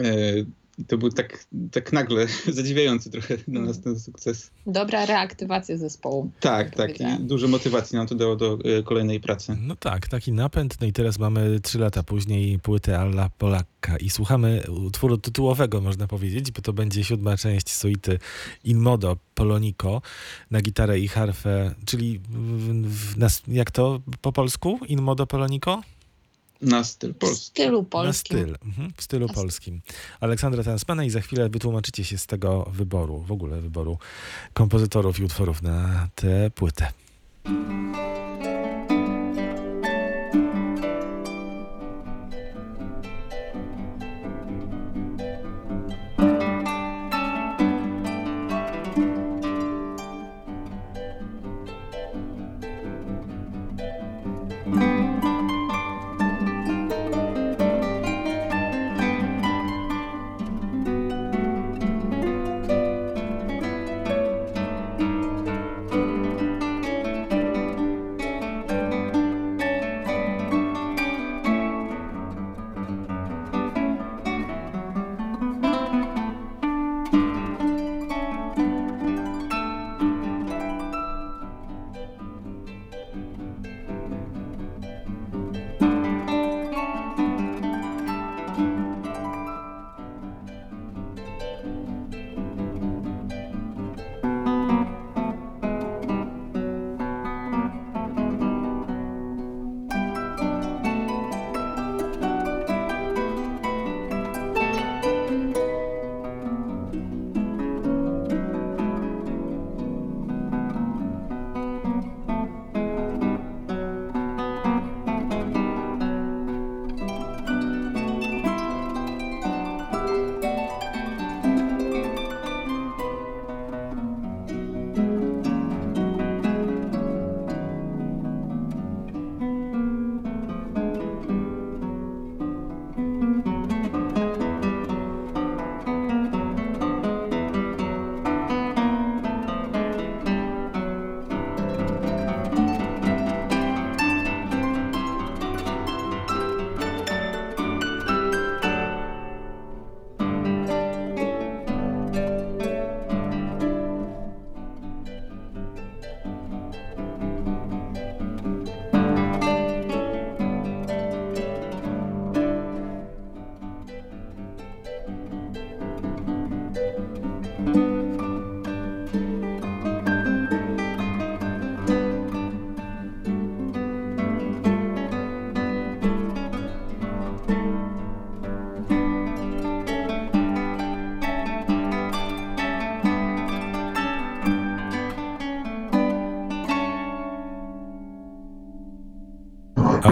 e, 0.00 0.34
I 0.78 0.84
to 0.84 0.98
był 0.98 1.10
tak, 1.10 1.44
tak 1.72 1.92
nagle 1.92 2.26
zadziwiający 2.52 3.10
trochę 3.10 3.36
dla 3.36 3.60
nas 3.60 3.80
ten 3.80 4.00
sukces. 4.00 4.50
Dobra 4.66 5.06
reaktywacja 5.06 5.76
zespołu. 5.76 6.30
Tak, 6.40 6.74
tak. 6.74 7.00
I 7.00 7.04
dużo 7.20 7.48
motywacji 7.48 7.96
nam 7.96 8.06
to 8.06 8.14
dało 8.14 8.36
do 8.36 8.58
e, 8.64 8.82
kolejnej 8.82 9.20
pracy. 9.20 9.56
No 9.60 9.76
tak, 9.76 10.08
taki 10.08 10.32
napęd. 10.32 10.80
No 10.80 10.86
i 10.86 10.92
teraz 10.92 11.18
mamy 11.18 11.60
trzy 11.60 11.78
lata 11.78 12.02
później 12.02 12.58
płytę 12.58 12.98
Alla 12.98 13.28
Polakka 13.38 13.96
i 13.96 14.10
słuchamy 14.10 14.62
utworu 14.86 15.18
tytułowego, 15.18 15.80
można 15.80 16.06
powiedzieć, 16.06 16.50
bo 16.50 16.62
to 16.62 16.72
będzie 16.72 17.04
siódma 17.04 17.36
część 17.36 17.72
suity 17.72 18.18
In 18.64 18.78
Modo 18.78 19.16
Polonico 19.34 20.02
na 20.50 20.60
gitarę 20.60 21.00
i 21.00 21.08
harfę, 21.08 21.74
czyli 21.86 22.20
w, 22.28 23.14
w, 23.18 23.48
jak 23.48 23.70
to 23.70 24.00
po 24.20 24.32
polsku? 24.32 24.80
In 24.88 25.02
Modo 25.02 25.26
Polonico? 25.26 25.82
Na 26.60 26.84
styl 26.84 27.14
W 27.14 27.16
polski. 27.16 27.44
stylu 27.46 27.84
polskim. 27.84 28.38
Na 28.38 28.44
styl, 28.44 28.56
mhm, 28.68 28.92
w 28.96 29.02
stylu 29.02 29.26
Na 29.26 29.32
polskim. 29.34 29.80
Aleksandra 30.20 30.64
Tansmana 30.64 31.04
i 31.04 31.10
za 31.10 31.20
chwilę 31.20 31.48
wytłumaczycie 31.48 32.04
się 32.04 32.18
z 32.18 32.26
tego 32.26 32.70
wyboru, 32.72 33.20
w 33.20 33.32
ogóle 33.32 33.60
wyboru 33.60 33.98
kompozytorów 34.52 35.18
i 35.18 35.24
utworów 35.24 35.62
na 35.62 36.08
tę 36.14 36.50
płytę. 36.50 36.92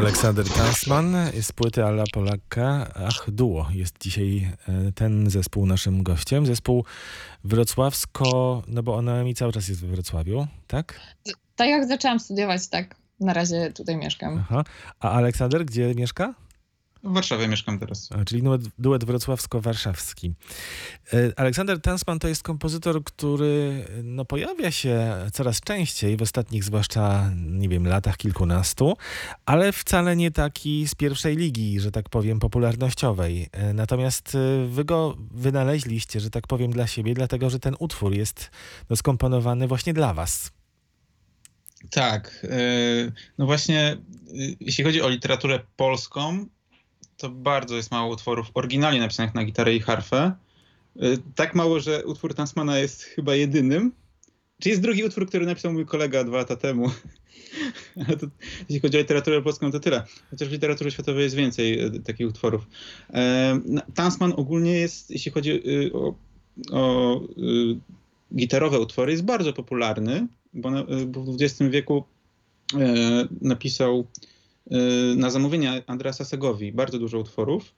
Aleksander 0.02 0.44
Tansman 0.48 1.16
z 1.40 1.52
płyty 1.52 1.84
Alla 1.84 2.04
Polaka. 2.12 2.92
Ach, 2.94 3.30
duo 3.30 3.66
jest 3.72 3.94
dzisiaj 4.00 4.50
e, 4.68 4.92
ten 4.92 5.30
zespół 5.30 5.66
naszym 5.66 6.02
gościem. 6.02 6.46
Zespół 6.46 6.84
wrocławsko, 7.44 8.62
no 8.68 8.82
bo 8.82 8.94
ona 8.94 9.24
mi 9.24 9.34
cały 9.34 9.52
czas 9.52 9.68
jest 9.68 9.80
we 9.80 9.86
Wrocławiu, 9.86 10.46
tak? 10.66 11.00
Tak 11.56 11.68
jak 11.68 11.88
zaczęłam 11.88 12.20
studiować, 12.20 12.68
tak 12.68 12.96
na 13.20 13.32
razie 13.32 13.72
tutaj 13.72 13.96
mieszkam. 13.96 14.38
Aha. 14.38 14.64
A 15.00 15.10
Aleksander 15.10 15.64
gdzie 15.64 15.94
mieszka? 15.94 16.34
W 17.04 17.12
Warszawie 17.12 17.48
mieszkam 17.48 17.78
teraz. 17.78 18.08
A, 18.12 18.24
czyli 18.24 18.42
duet, 18.42 18.62
duet 18.78 19.04
wrocławsko-warszawski. 19.04 20.32
E, 21.12 21.32
Aleksander 21.36 21.80
Tansman 21.80 22.18
to 22.18 22.28
jest 22.28 22.42
kompozytor, 22.42 23.04
który 23.04 23.84
no, 24.02 24.24
pojawia 24.24 24.70
się 24.70 25.14
coraz 25.32 25.60
częściej, 25.60 26.16
w 26.16 26.22
ostatnich 26.22 26.64
zwłaszcza, 26.64 27.30
nie 27.36 27.68
wiem, 27.68 27.86
latach 27.86 28.16
kilkunastu, 28.16 28.96
ale 29.46 29.72
wcale 29.72 30.16
nie 30.16 30.30
taki 30.30 30.88
z 30.88 30.94
pierwszej 30.94 31.36
ligi, 31.36 31.80
że 31.80 31.90
tak 31.90 32.08
powiem, 32.08 32.38
popularnościowej. 32.38 33.48
E, 33.52 33.74
Natomiast 33.74 34.34
e, 34.34 34.66
wy 34.66 34.84
go 34.84 35.16
wynaleźliście, 35.30 36.20
że 36.20 36.30
tak 36.30 36.46
powiem, 36.46 36.72
dla 36.72 36.86
siebie, 36.86 37.14
dlatego 37.14 37.50
że 37.50 37.58
ten 37.58 37.76
utwór 37.78 38.14
jest 38.14 38.50
no, 38.90 38.96
skomponowany 38.96 39.68
właśnie 39.68 39.94
dla 39.94 40.14
was. 40.14 40.50
Tak. 41.90 42.46
No 43.38 43.46
właśnie, 43.46 43.96
jeśli 44.60 44.84
chodzi 44.84 45.02
o 45.02 45.08
literaturę 45.08 45.60
polską, 45.76 46.46
to 47.22 47.30
bardzo 47.30 47.76
jest 47.76 47.90
mało 47.90 48.12
utworów 48.12 48.50
oryginalnie 48.54 49.00
napisanych 49.00 49.34
na 49.34 49.44
gitarę 49.44 49.74
i 49.74 49.80
harfę. 49.80 50.32
E, 50.96 51.00
Tak 51.34 51.54
mało, 51.54 51.80
że 51.80 52.06
utwór 52.06 52.34
Tansmana 52.34 52.78
jest 52.78 53.02
chyba 53.02 53.34
jedynym. 53.34 53.92
Czy 54.60 54.68
jest 54.68 54.82
drugi 54.82 55.04
utwór, 55.04 55.28
który 55.28 55.46
napisał 55.46 55.72
mój 55.72 55.86
kolega 55.86 56.24
dwa 56.24 56.36
lata 56.36 56.56
temu? 56.56 56.90
To, 58.20 58.26
jeśli 58.68 58.80
chodzi 58.80 58.96
o 58.96 59.00
literaturę 59.00 59.42
polską, 59.42 59.72
to 59.72 59.80
tyle. 59.80 60.04
Chociaż 60.30 60.48
w 60.48 60.52
literaturze 60.52 60.90
światowej 60.90 61.22
jest 61.22 61.36
więcej 61.36 61.80
e, 61.80 61.90
takich 61.90 62.28
utworów. 62.28 62.66
E, 63.14 63.60
Tansman 63.94 64.32
ogólnie 64.36 64.72
jest, 64.72 65.10
jeśli 65.10 65.32
chodzi 65.32 65.50
e, 65.52 65.92
o, 65.92 66.14
o 66.72 67.20
gitarowe 68.36 68.80
utwory, 68.80 69.12
jest 69.12 69.24
bardzo 69.24 69.52
popularny, 69.52 70.26
bo, 70.54 70.70
na, 70.70 70.84
bo 71.06 71.22
w 71.22 71.36
XX 71.40 71.70
wieku 71.70 72.04
e, 72.74 72.94
napisał 73.40 74.06
na 75.16 75.30
zamówienie 75.30 75.82
Andreasa 75.86 76.24
Segowi 76.24 76.72
bardzo 76.72 76.98
dużo 76.98 77.18
utworów. 77.18 77.74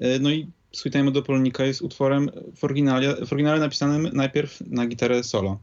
E, 0.00 0.18
No 0.18 0.30
i 0.30 0.46
Sweet 0.72 0.94
Time 0.94 1.10
do 1.10 1.22
Polonika 1.22 1.64
jest 1.64 1.82
utworem 1.82 2.30
w 2.56 2.64
oryginale, 2.64 3.26
w 3.26 3.32
oryginale 3.32 3.60
napisanym 3.60 4.10
najpierw 4.12 4.60
na 4.60 4.86
gitarę 4.86 5.24
solo. 5.24 5.58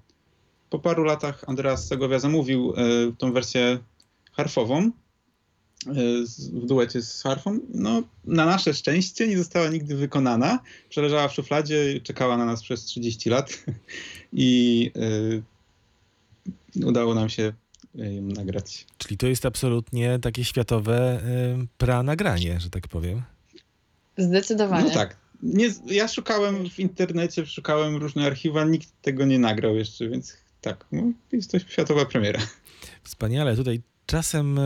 Po 0.69 0.79
paru 0.79 1.03
latach 1.03 1.43
Andreas 1.47 1.87
Segowia 1.87 2.19
zamówił 2.19 2.73
e, 2.77 2.83
tą 3.17 3.33
wersję 3.33 3.79
harfową 4.31 4.77
e, 4.83 4.91
w 6.53 6.65
duecie 6.65 7.01
z 7.01 7.23
harfą. 7.23 7.59
No, 7.69 8.03
na 8.25 8.45
nasze 8.45 8.73
szczęście 8.73 9.27
nie 9.27 9.37
została 9.37 9.69
nigdy 9.69 9.95
wykonana. 9.95 10.59
Przeleżała 10.89 11.27
w 11.27 11.33
szufladzie 11.33 12.01
czekała 12.03 12.37
na 12.37 12.45
nas 12.45 12.63
przez 12.63 12.85
30 12.85 13.29
lat 13.29 13.65
i 14.33 14.91
e, 16.75 16.85
udało 16.85 17.13
nam 17.13 17.29
się 17.29 17.43
e, 17.43 17.68
ją 18.05 18.21
nagrać. 18.21 18.87
Czyli 18.97 19.17
to 19.17 19.27
jest 19.27 19.45
absolutnie 19.45 20.19
takie 20.19 20.43
światowe 20.45 21.21
y, 21.63 21.67
pranagranie, 21.77 22.59
że 22.59 22.69
tak 22.69 22.87
powiem. 22.87 23.21
Zdecydowanie. 24.17 24.87
No 24.87 24.93
tak. 24.93 25.17
Nie, 25.43 25.69
ja 25.85 26.07
szukałem 26.07 26.69
w 26.69 26.79
internecie, 26.79 27.45
szukałem 27.45 27.95
różnych 27.95 28.25
archiwa, 28.25 28.65
nikt 28.65 28.89
tego 29.01 29.25
nie 29.25 29.39
nagrał 29.39 29.75
jeszcze, 29.75 30.09
więc 30.09 30.37
tak, 30.61 30.85
no, 30.91 31.03
jest 31.31 31.51
to 31.51 31.59
światowa 31.59 32.05
premiera. 32.05 32.39
Wspaniale. 33.03 33.55
Tutaj 33.55 33.81
czasem 34.05 34.57
y, 34.57 34.61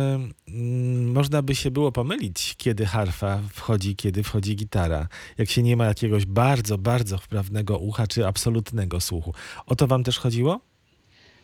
mm, 0.47 1.11
można 1.11 1.41
by 1.41 1.55
się 1.55 1.71
było 1.71 1.91
pomylić, 1.91 2.55
kiedy 2.57 2.85
harfa 2.85 3.41
wchodzi, 3.53 3.95
kiedy 3.95 4.23
wchodzi 4.23 4.55
gitara. 4.55 5.07
Jak 5.37 5.49
się 5.49 5.63
nie 5.63 5.77
ma 5.77 5.85
jakiegoś 5.85 6.25
bardzo, 6.25 6.77
bardzo 6.77 7.17
wprawnego 7.17 7.77
ucha, 7.77 8.07
czy 8.07 8.27
absolutnego 8.27 9.01
słuchu. 9.01 9.33
O 9.65 9.75
to 9.75 9.87
wam 9.87 10.03
też 10.03 10.19
chodziło? 10.19 10.72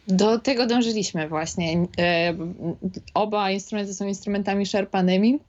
Do 0.08 0.40
tego 0.40 0.66
dążyliśmy 0.66 1.28
właśnie. 1.28 1.88
E, 2.00 2.34
Oba 3.14 3.52
instrumenty 3.52 3.94
są 3.94 4.08
instrumentami 4.08 4.66
szarpanymi. 4.66 5.40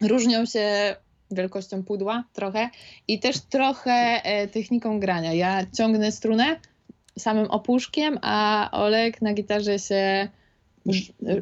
Różnią 0.00 0.46
się 0.46 0.96
wielkością 1.30 1.82
pudła 1.82 2.24
trochę 2.32 2.70
i 3.08 3.18
też 3.20 3.40
trochę 3.40 4.20
e, 4.24 4.48
techniką 4.48 5.00
grania. 5.00 5.32
Ja 5.34 5.66
ciągnę 5.76 6.12
strunę 6.12 6.60
samym 7.18 7.46
opuszkiem, 7.50 8.18
a 8.22 8.68
Olek 8.72 9.22
na 9.22 9.34
gitarze 9.34 9.78
się 9.78 10.28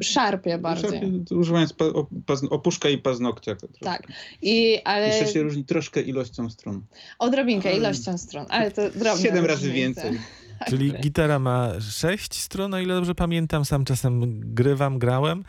szarpie 0.01 0.57
bardziej. 0.57 1.01
Używając 1.31 1.73
pa, 1.73 1.85
o- 1.85 2.07
pazn- 2.25 2.47
opuszka 2.49 2.89
i 2.89 2.97
paznokcia. 2.97 3.55
troszkę. 3.55 3.85
Tak. 3.85 4.07
I, 4.41 4.79
ale 4.83 5.07
Jeszcze 5.07 5.27
się 5.33 5.43
różni 5.43 5.63
troszkę 5.65 6.01
ilością 6.01 6.49
strun. 6.49 6.81
odrobinkę 7.19 7.77
ilością 7.77 8.17
stron, 8.17 8.45
ale 8.49 8.71
to 8.71 8.89
drobne 8.89 9.23
Siedem 9.23 9.45
razy 9.45 9.71
więcej. 9.71 10.19
Czyli 10.67 10.91
Tak. 10.91 11.01
gitara 11.01 11.39
ma 11.39 11.69
sześć 11.91 12.35
stron, 12.35 12.73
o 12.73 12.79
ile 12.79 12.93
dobrze 12.95 13.15
pamiętam, 13.15 13.65
sam 13.65 13.85
czasem 13.85 14.39
grywam, 14.53 14.99
grałem, 14.99 15.43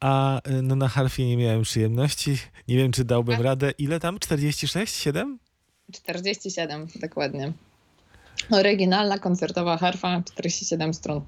a 0.00 0.38
y, 0.50 0.62
no, 0.62 0.76
na 0.76 0.88
harfie 0.88 1.26
nie 1.26 1.36
miałem 1.36 1.62
przyjemności. 1.62 2.38
Nie 2.68 2.76
wiem, 2.76 2.92
czy 2.92 3.04
dałbym 3.04 3.40
A- 3.40 3.42
radę. 3.42 3.70
Ile 3.78 4.00
tam? 4.00 4.18
46? 4.18 4.94
7? 4.94 5.38
47, 5.92 6.86
dokładnie. 7.00 7.52
Oryginalna 8.50 9.18
koncertowa 9.18 9.76
harfa, 9.76 10.22
47 10.32 10.94
strun. 10.94 11.20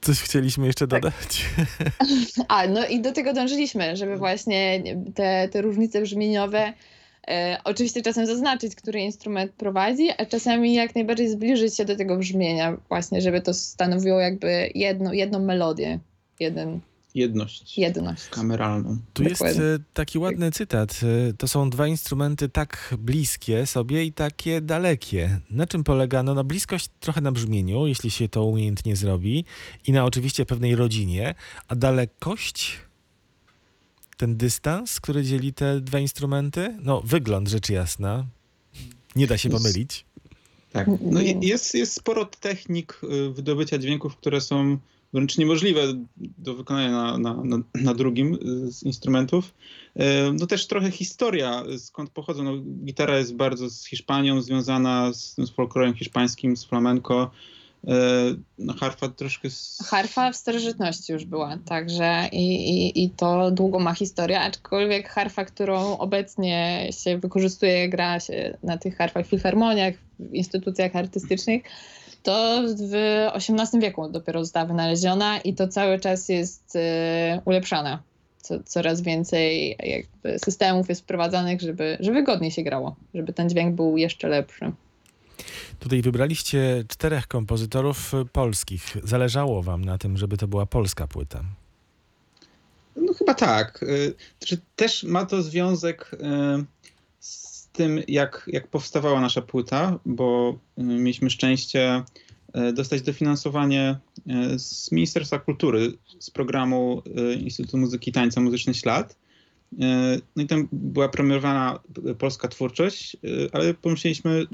Coś 0.00 0.20
chcieliśmy 0.20 0.66
jeszcze 0.66 0.86
Tak. 0.88 1.02
dodać? 1.02 1.44
A, 2.48 2.66
no 2.66 2.86
i 2.86 3.00
do 3.00 3.12
tego 3.12 3.32
dążyliśmy, 3.32 3.96
żeby 3.96 4.16
właśnie 4.16 4.82
te, 5.14 5.48
te 5.48 5.62
różnice 5.62 6.02
brzmieniowe 6.02 6.72
e, 7.28 7.58
oczywiście 7.64 8.02
czasem 8.02 8.26
zaznaczyć, 8.26 8.74
który 8.74 9.00
instrument 9.00 9.52
prowadzi, 9.52 10.08
a 10.18 10.26
czasami 10.26 10.74
jak 10.74 10.94
najbardziej 10.94 11.28
zbliżyć 11.28 11.76
się 11.76 11.84
do 11.84 11.96
tego 11.96 12.16
brzmienia 12.18 12.76
właśnie, 12.88 13.20
żeby 13.20 13.40
to 13.40 13.54
stanowiło 13.54 14.20
jakby 14.20 14.70
jedno, 14.74 15.12
jedną 15.12 15.38
melodię, 15.40 15.98
jeden, 16.40 16.80
Jedność 17.14 17.78
jedność. 17.78 18.28
kameralną. 18.28 18.98
Tu 19.12 19.22
jest 19.22 19.32
Dokładnie. 19.34 19.62
e, 19.64 19.78
taki 19.94 20.18
ładny 20.18 20.50
cytat. 20.50 21.00
E, 21.30 21.32
To 21.32 21.48
są 21.48 21.70
dwa 21.70 21.86
instrumenty 21.86 22.48
tak 22.48 22.94
bliskie 22.98 23.66
sobie 23.66 24.04
i 24.04 24.12
takie 24.12 24.60
dalekie. 24.60 25.40
Na 25.50 25.66
czym 25.66 25.84
polega? 25.84 26.22
No 26.22 26.34
na 26.34 26.44
bliskość 26.44 26.88
trochę 27.00 27.20
na 27.20 27.32
brzmieniu, 27.32 27.86
jeśli 27.86 28.10
się 28.10 28.28
to 28.28 28.44
umiejętnie 28.44 28.96
zrobi 28.96 29.44
i 29.86 29.92
na 29.92 30.04
oczywiście 30.04 30.46
pewnej 30.46 30.76
rodzinie, 30.76 31.34
a 31.68 31.74
dalekość, 31.76 32.78
ten 34.24 34.36
dystans, 34.36 35.00
który 35.00 35.22
dzieli 35.22 35.52
te 35.52 35.80
dwa 35.80 35.98
instrumenty, 35.98 36.76
no 36.82 37.00
wygląd 37.04 37.48
rzecz 37.48 37.68
jasna, 37.70 38.26
nie 39.16 39.26
da 39.26 39.38
się 39.38 39.50
pomylić. 39.50 40.04
Tak. 40.72 40.88
No 41.00 41.20
i 41.20 41.46
jest, 41.46 41.74
jest 41.74 41.92
sporo 41.92 42.24
technik 42.24 43.00
y, 43.02 43.30
wydobycia 43.30 43.78
dźwięków, 43.78 44.16
które 44.16 44.40
są 44.40 44.78
wręcz 45.12 45.38
niemożliwe 45.38 45.80
do 46.16 46.54
wykonania 46.54 46.90
na, 46.90 47.18
na, 47.18 47.44
na, 47.44 47.58
na 47.74 47.94
drugim 47.94 48.34
y, 48.34 48.72
z 48.72 48.82
instrumentów. 48.82 49.54
Y, 49.96 50.02
No 50.32 50.46
też 50.46 50.66
trochę 50.66 50.90
historia, 50.90 51.64
skąd 51.78 52.10
pochodzą. 52.10 52.42
No, 52.42 52.52
gitara 52.84 53.18
jest 53.18 53.34
bardzo 53.34 53.70
z 53.70 53.84
Hiszpanią 53.84 54.42
związana, 54.42 55.12
z, 55.12 55.34
z 55.36 55.50
folklorem 55.50 55.94
hiszpańskim, 55.94 56.56
z 56.56 56.64
flamenco. 56.64 57.30
Y, 57.88 58.36
No, 58.58 58.74
harfa 58.74 59.08
troszkę 59.08 59.50
z... 59.50 59.78
Harfa 59.86 60.32
w 60.32 60.36
starożytności 60.36 61.12
już 61.12 61.24
była, 61.24 61.58
także 61.64 62.28
i, 62.32 62.54
i, 62.70 63.04
i 63.04 63.10
to 63.10 63.50
długo 63.50 63.78
ma 63.78 63.94
historię, 63.94 64.40
aczkolwiek 64.40 65.08
harfa, 65.08 65.44
którą 65.44 65.98
obecnie 65.98 66.88
się 66.92 67.18
wykorzystuje, 67.18 67.88
gra 67.88 68.20
się 68.20 68.58
na 68.62 68.78
tych 68.78 68.96
harfach 68.96 69.26
w 69.26 69.30
filharmoniach, 69.30 69.94
w 70.18 70.34
instytucjach 70.34 70.96
artystycznych, 70.96 71.62
to 72.22 72.62
w 72.78 72.94
XVIII 73.34 73.80
wieku 73.82 74.08
dopiero 74.08 74.44
została 74.44 74.66
wynaleziona 74.66 75.38
i 75.38 75.54
to 75.54 75.68
cały 75.68 76.00
czas 76.00 76.28
jest 76.28 76.76
e, 76.76 77.40
ulepszane. 77.44 77.98
Co, 78.42 78.62
coraz 78.62 79.00
więcej 79.00 79.76
jakby 79.82 80.38
systemów 80.38 80.88
jest 80.88 81.00
wprowadzanych, 81.00 81.60
żeby, 81.60 81.96
żeby 82.00 82.14
wygodniej 82.14 82.50
się 82.50 82.62
grało, 82.62 82.96
żeby 83.14 83.32
ten 83.32 83.50
dźwięk 83.50 83.74
był 83.74 83.96
jeszcze 83.96 84.28
lepszy. 84.28 84.72
Tutaj 85.78 86.02
wybraliście 86.02 86.84
czterech 86.88 87.26
kompozytorów 87.26 88.12
polskich. 88.32 88.96
Zależało 89.04 89.62
wam 89.62 89.84
na 89.84 89.98
tym, 89.98 90.16
żeby 90.16 90.36
to 90.36 90.48
była 90.48 90.66
polska 90.66 91.06
płyta. 91.06 91.44
No 92.96 93.14
chyba 93.14 93.34
tak. 93.34 93.82
Y, 93.82 94.14
Znaczy, 94.38 94.60
też 94.76 95.04
ma 95.04 95.26
to 95.26 95.42
związek 95.42 96.10
y, 96.12 96.16
z 97.20 97.68
tym, 97.68 98.00
jak, 98.08 98.50
jak 98.52 98.68
powstawała 98.68 99.20
nasza 99.20 99.42
płyta, 99.42 99.98
bo 100.06 100.58
y, 100.78 100.82
mieliśmy 100.82 101.30
szczęście 101.30 102.02
dostać 102.74 103.02
dofinansowanie 103.02 103.98
z 104.56 104.92
Ministerstwa 104.92 105.38
Kultury 105.38 105.92
z 106.18 106.30
programu 106.30 107.02
Instytutu 107.40 107.78
Muzyki 107.78 108.10
i 108.10 108.12
Tańca 108.12 108.40
Muzyczny 108.40 108.74
Ślad. 108.74 109.16
No 110.36 110.42
i 110.42 110.46
tam 110.46 110.68
była 110.72 111.08
premiowana 111.08 111.80
polska 112.18 112.48
twórczość, 112.48 113.16
ale 113.52 113.74
pomyśleliśmy, 113.74 114.46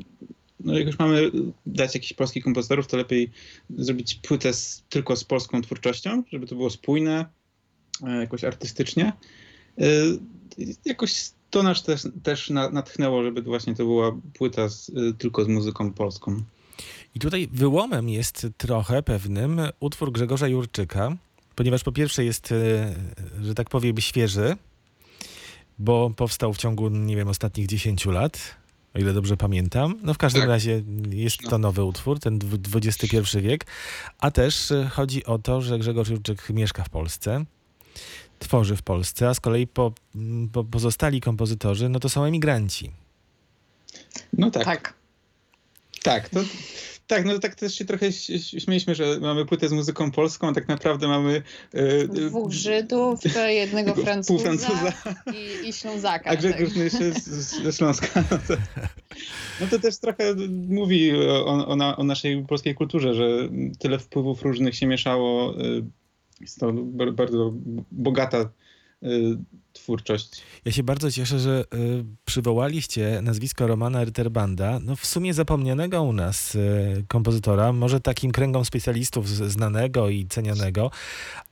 no 0.65 0.79
jak 0.79 0.87
już 0.87 0.99
mamy 0.99 1.31
dać 1.67 1.95
jakichś 1.95 2.13
polskich 2.13 2.45
kompozytorów, 2.45 2.87
to 2.87 2.97
lepiej 2.97 3.31
zrobić 3.79 4.15
płytę 4.15 4.53
z, 4.53 4.83
tylko 4.89 5.17
z 5.17 5.25
polską 5.25 5.63
twórczością, 5.63 6.23
żeby 6.33 6.47
to 6.47 6.55
było 6.55 6.71
spójne, 6.71 7.27
e, 8.07 8.11
jakoś 8.21 8.45
artystycznie. 8.45 9.13
E, 9.79 9.85
Jakoś 10.85 11.31
to 11.51 11.63
nas 11.63 11.83
też, 11.83 12.03
też 12.23 12.51
na- 12.51 12.71
natchnęło, 12.71 13.23
żeby 13.25 13.43
właśnie 13.43 13.75
to 13.75 13.85
była 13.85 14.13
płyta 14.35 14.69
z, 14.69 14.91
e, 14.91 14.93
tylko 15.19 15.45
z 15.45 15.49
muzyką 15.49 15.93
polską. 15.93 16.43
I 17.15 17.19
tutaj 17.21 17.49
wyłomem 17.53 18.09
jest 18.09 18.47
trochę 18.57 19.03
pewnym 19.03 19.61
utwór 19.81 20.13
Grzegorza 20.13 20.49
Jurczyka, 20.49 21.17
ponieważ 21.55 21.85
po 21.85 21.93
pierwsze 21.93 22.25
jest, 22.25 22.55
że 23.43 23.55
tak 23.55 23.71
powiem, 23.71 23.99
świeży, 24.01 24.57
bo 25.79 26.11
powstał 26.17 26.53
w 26.55 26.59
ciągu, 26.59 26.89
nie 26.89 27.17
wiem, 27.17 27.29
ostatnich 27.29 27.67
10 27.67 28.07
lat, 28.07 28.57
o 28.95 28.99
ile 28.99 29.13
dobrze 29.13 29.37
pamiętam. 29.37 29.95
No 30.03 30.15
w 30.15 30.19
każdym 30.19 30.43
Tak. 30.43 30.49
razie 30.49 30.83
jest 31.11 31.43
No. 31.43 31.51
to 31.51 31.59
nowy 31.59 31.85
utwór, 31.85 32.19
ten 32.21 32.39
XXI 32.75 33.17
wiek, 33.41 33.67
a 34.19 34.31
też 34.31 34.71
e, 34.71 34.89
chodzi 34.93 35.25
o 35.25 35.39
to, 35.39 35.61
że 35.63 35.79
Grzegorz 35.79 36.09
Jurczyk 36.09 36.51
mieszka 36.51 36.85
w 36.85 36.89
Polsce, 36.89 37.45
tworzy 38.39 38.77
w 38.77 38.83
Polsce, 38.83 39.29
a 39.29 39.35
z 39.35 39.41
kolei 39.41 39.67
po, 39.67 39.93
po 40.53 40.65
pozostali 40.65 41.21
kompozytorzy, 41.21 41.89
no 41.89 42.01
to 42.01 42.09
są 42.09 42.25
emigranci. 42.25 42.91
No 44.33 44.51
tak, 44.51 44.65
tak. 44.65 44.95
Tak. 46.03 46.29
to, 46.29 46.41
tak, 47.11 47.25
no 47.25 47.39
tak 47.39 47.55
też 47.55 47.75
się 47.75 47.85
trochę 47.85 48.13
śmieliśmy, 48.59 48.95
że 48.95 49.19
mamy 49.21 49.47
płytę 49.47 49.69
z 49.69 49.73
muzyką 49.73 50.11
polską, 50.11 50.49
a 50.49 50.53
tak 50.53 50.69
naprawdę 50.69 51.09
mamy 51.09 51.43
e, 51.73 52.09
Dwóch 52.09 52.53
Żydów, 52.53 53.21
jednego 53.63 53.95
Francuza, 53.95 54.43
Francuza. 54.45 54.93
i, 55.35 55.69
i 55.69 55.73
Ślązaka. 55.73 56.31
A 56.31 56.37
Grzegorz 56.37 56.77
jeszcze 56.77 57.13
z, 57.13 57.63
ze 57.63 57.73
Śląska. 57.73 58.25
No 58.31 58.39
to, 58.49 58.55
no 59.61 59.67
to 59.71 59.79
też 59.79 59.99
trochę 59.99 60.35
mówi 60.69 61.13
o, 61.27 61.67
o, 61.69 61.77
na, 61.77 61.97
o 61.97 62.05
naszej 62.05 62.45
polskiej 62.47 62.75
kulturze, 62.75 63.15
że 63.15 63.49
tyle 63.79 63.99
wpływów 63.99 64.43
różnych 64.43 64.75
się 64.77 64.87
mieszało. 64.87 65.61
y, 65.61 65.85
Jest 66.41 66.61
to 66.61 66.73
bar- 66.73 67.13
bardzo 67.13 67.53
bogata 67.93 68.51
twórczość. 69.73 70.43
Ja 70.65 70.73
się 70.73 70.83
bardzo 70.83 71.11
cieszę, 71.11 71.41
że 71.41 71.65
y, 71.75 72.05
przywołaliście 72.25 73.21
nazwisko 73.23 73.67
Romana 73.67 74.05
Ritterbanda, 74.05 74.79
no 74.83 74.97
w 74.97 75.07
sumie 75.07 75.35
zapomnianego 75.35 76.03
u 76.03 76.13
nas 76.13 76.55
y, 76.55 77.05
kompozytora, 77.09 77.73
może 77.73 78.01
takim 78.01 78.33
kręgom 78.33 78.65
specjalistów 78.65 79.29
znanego 79.29 80.09
i 80.09 80.27
cenionego, 80.27 80.91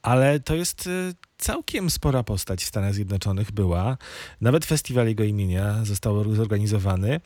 ale 0.01 0.39
to 0.39 0.55
jest 0.55 0.87
y, 0.87 1.13
całkiem 1.37 1.89
spora 1.89 2.23
postać 2.23 2.63
w 2.63 2.67
Stanach 2.67 2.93
Zjednoczonych 2.93 3.51
była. 3.51 3.97
Nawet 4.41 4.65
festiwal 4.65 5.07
jego 5.07 5.23
imienia 5.23 5.85
został 5.85 6.35
zorganizowany 6.35 7.21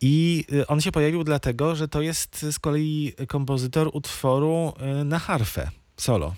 i 0.00 0.44
y, 0.52 0.66
on 0.66 0.80
się 0.80 0.92
pojawił 0.92 1.24
dlatego, 1.24 1.76
że 1.76 1.88
to 1.88 2.02
jest 2.02 2.46
z 2.52 2.58
kolei 2.58 3.12
kompozytor 3.28 3.90
utworu 3.92 4.72
y, 5.00 5.04
na 5.04 5.18
harfę, 5.18 5.70
solo. 5.96 6.34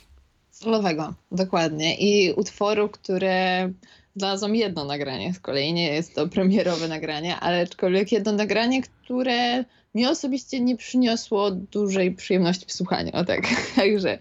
Solowego, 0.63 1.15
dokładnie. 1.33 1.97
I 1.97 2.33
utworu, 2.33 2.89
które 2.89 3.71
znalazłam 4.17 4.55
jedno 4.55 4.85
nagranie, 4.85 5.35
z 5.35 5.41
kolei 5.41 5.73
nie 5.73 5.95
jest 5.95 6.15
to 6.15 6.29
premierowe 6.29 6.89
nagranie, 6.89 7.37
ale 7.37 7.63
aczkolwiek 7.63 8.13
jedno 8.13 8.33
nagranie, 8.33 8.83
które 8.83 9.65
mi 9.95 10.07
osobiście 10.07 10.61
nie 10.61 10.77
przyniosło 10.77 11.51
dużej 11.51 12.13
przyjemności 12.13 12.67
w 12.67 12.73
słuchaniu. 12.73 13.11
O 13.13 13.25
tak, 13.25 13.41
także 13.77 14.19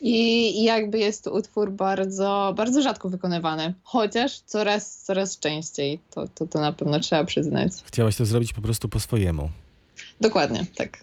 I, 0.00 0.64
jakby 0.64 0.98
jest 0.98 1.24
to 1.24 1.32
utwór 1.32 1.70
bardzo, 1.72 2.54
bardzo 2.56 2.82
rzadko 2.82 3.08
wykonywany, 3.08 3.74
chociaż 3.82 4.38
coraz, 4.38 4.96
coraz 4.96 5.38
częściej. 5.38 5.98
To, 6.10 6.28
to, 6.34 6.46
to 6.46 6.60
na 6.60 6.72
pewno 6.72 7.00
trzeba 7.00 7.24
przyznać. 7.24 7.72
Chciałaś 7.84 8.16
to 8.16 8.26
zrobić 8.26 8.52
po 8.52 8.60
prostu 8.60 8.88
po 8.88 9.00
swojemu. 9.00 9.50
Dokładnie, 10.20 10.66
tak. 10.76 10.98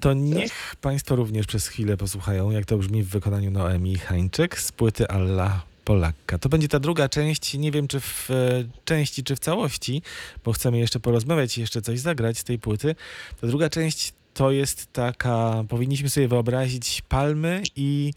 To 0.00 0.12
niech 0.12 0.76
Państwo 0.80 1.16
również 1.16 1.46
przez 1.46 1.68
chwilę 1.68 1.96
posłuchają, 1.96 2.50
jak 2.50 2.64
to 2.64 2.78
brzmi 2.78 3.02
w 3.02 3.08
wykonaniu 3.08 3.50
Noemi 3.50 3.98
Hańczyk 3.98 4.60
z 4.60 4.72
płyty 4.72 5.08
Alla 5.08 5.62
Polakka. 5.84 6.38
To 6.38 6.48
będzie 6.48 6.68
ta 6.68 6.80
druga 6.80 7.08
część, 7.08 7.54
nie 7.54 7.72
wiem 7.72 7.88
czy 7.88 8.00
w 8.00 8.30
e, 8.30 8.34
części, 8.84 9.24
czy 9.24 9.36
w 9.36 9.38
całości, 9.38 10.02
bo 10.44 10.52
chcemy 10.52 10.78
jeszcze 10.78 11.00
porozmawiać 11.00 11.58
i 11.58 11.60
jeszcze 11.60 11.82
coś 11.82 12.00
zagrać 12.00 12.38
z 12.38 12.44
tej 12.44 12.58
płyty. 12.58 12.94
Ta 13.40 13.46
druga 13.46 13.70
część 13.70 14.12
to 14.34 14.50
jest 14.50 14.92
taka, 14.92 15.64
powinniśmy 15.68 16.10
sobie 16.10 16.28
wyobrazić 16.28 17.02
palmy 17.08 17.62
i, 17.76 18.12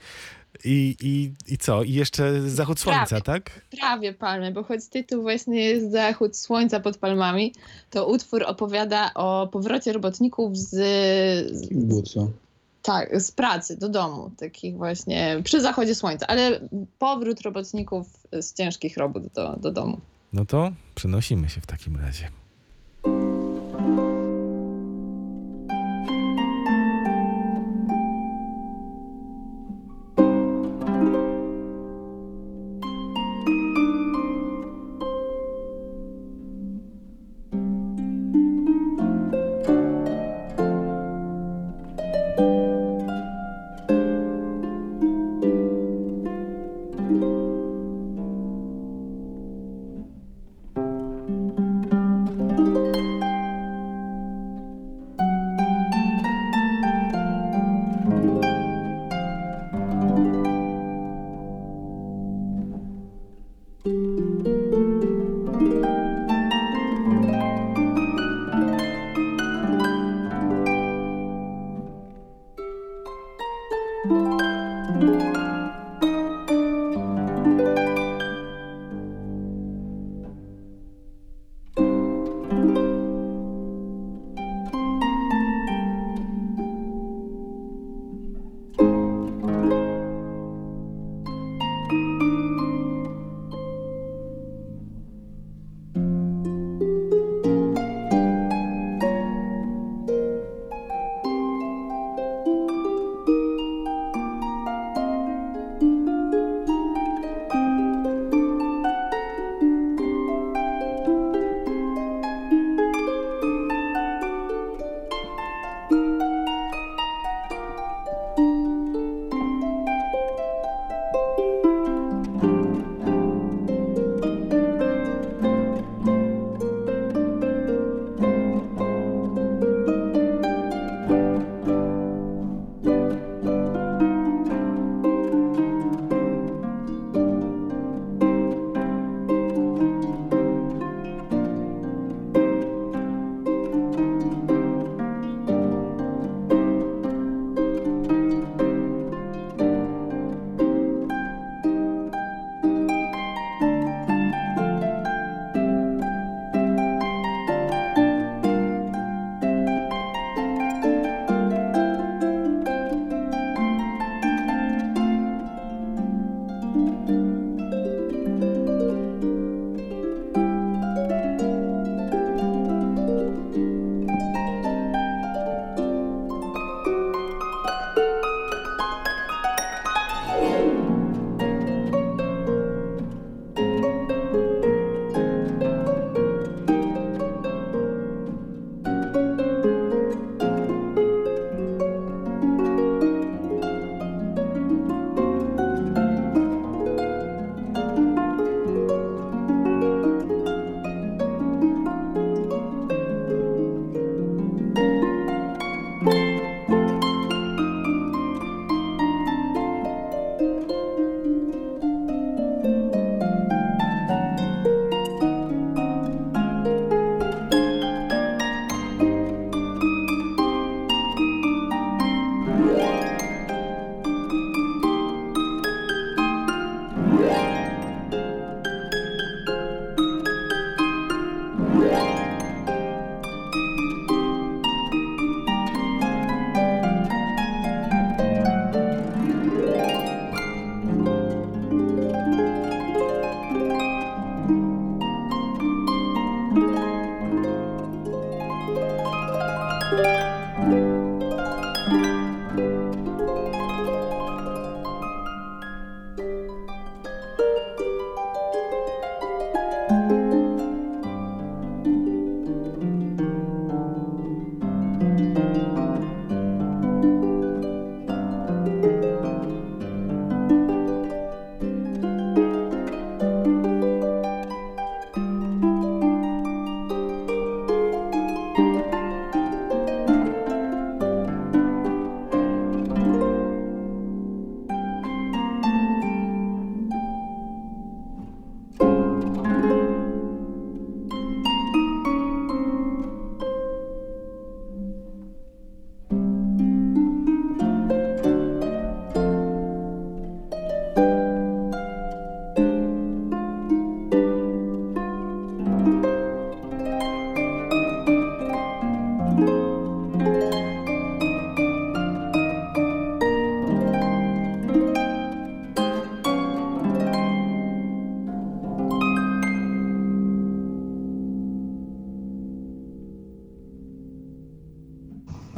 i, 0.66 0.96
i, 1.02 1.34
i 1.54 1.58
co? 1.58 1.84
I 1.84 1.94
jeszcze 1.94 2.50
zachód 2.50 2.80
słońca, 2.80 3.06
Prawie. 3.06 3.24
tak? 3.24 3.62
Prawie 3.80 4.14
palmy, 4.14 4.52
bo 4.52 4.64
choć 4.64 4.88
tytuł 4.88 5.22
właśnie 5.22 5.64
jest 5.66 5.92
Zachód 5.92 6.38
Słońca 6.38 6.80
pod 6.80 6.98
palmami, 6.98 7.54
to 7.90 8.08
utwór 8.08 8.44
opowiada 8.44 9.12
o 9.16 9.48
powrocie 9.48 9.94
robotników 9.94 10.58
z, 10.58 10.70
z, 11.56 11.68
Buco. 11.74 12.30
tak, 12.82 13.22
z 13.22 13.32
pracy 13.32 13.78
do 13.78 13.90
domu, 13.90 14.32
takich 14.38 14.78
właśnie 14.78 15.42
przy 15.44 15.62
zachodzie 15.62 15.96
słońca, 15.96 16.28
ale 16.28 16.60
powrót 17.00 17.42
robotników 17.42 18.08
z 18.42 18.54
ciężkich 18.54 18.98
robót 18.98 19.24
do, 19.36 19.56
do 19.56 19.72
domu. 19.72 20.00
No 20.34 20.46
to 20.46 20.72
przenosimy 20.96 21.50
się 21.50 21.62
w 21.62 21.66
takim 21.66 21.96
razie. 21.96 22.30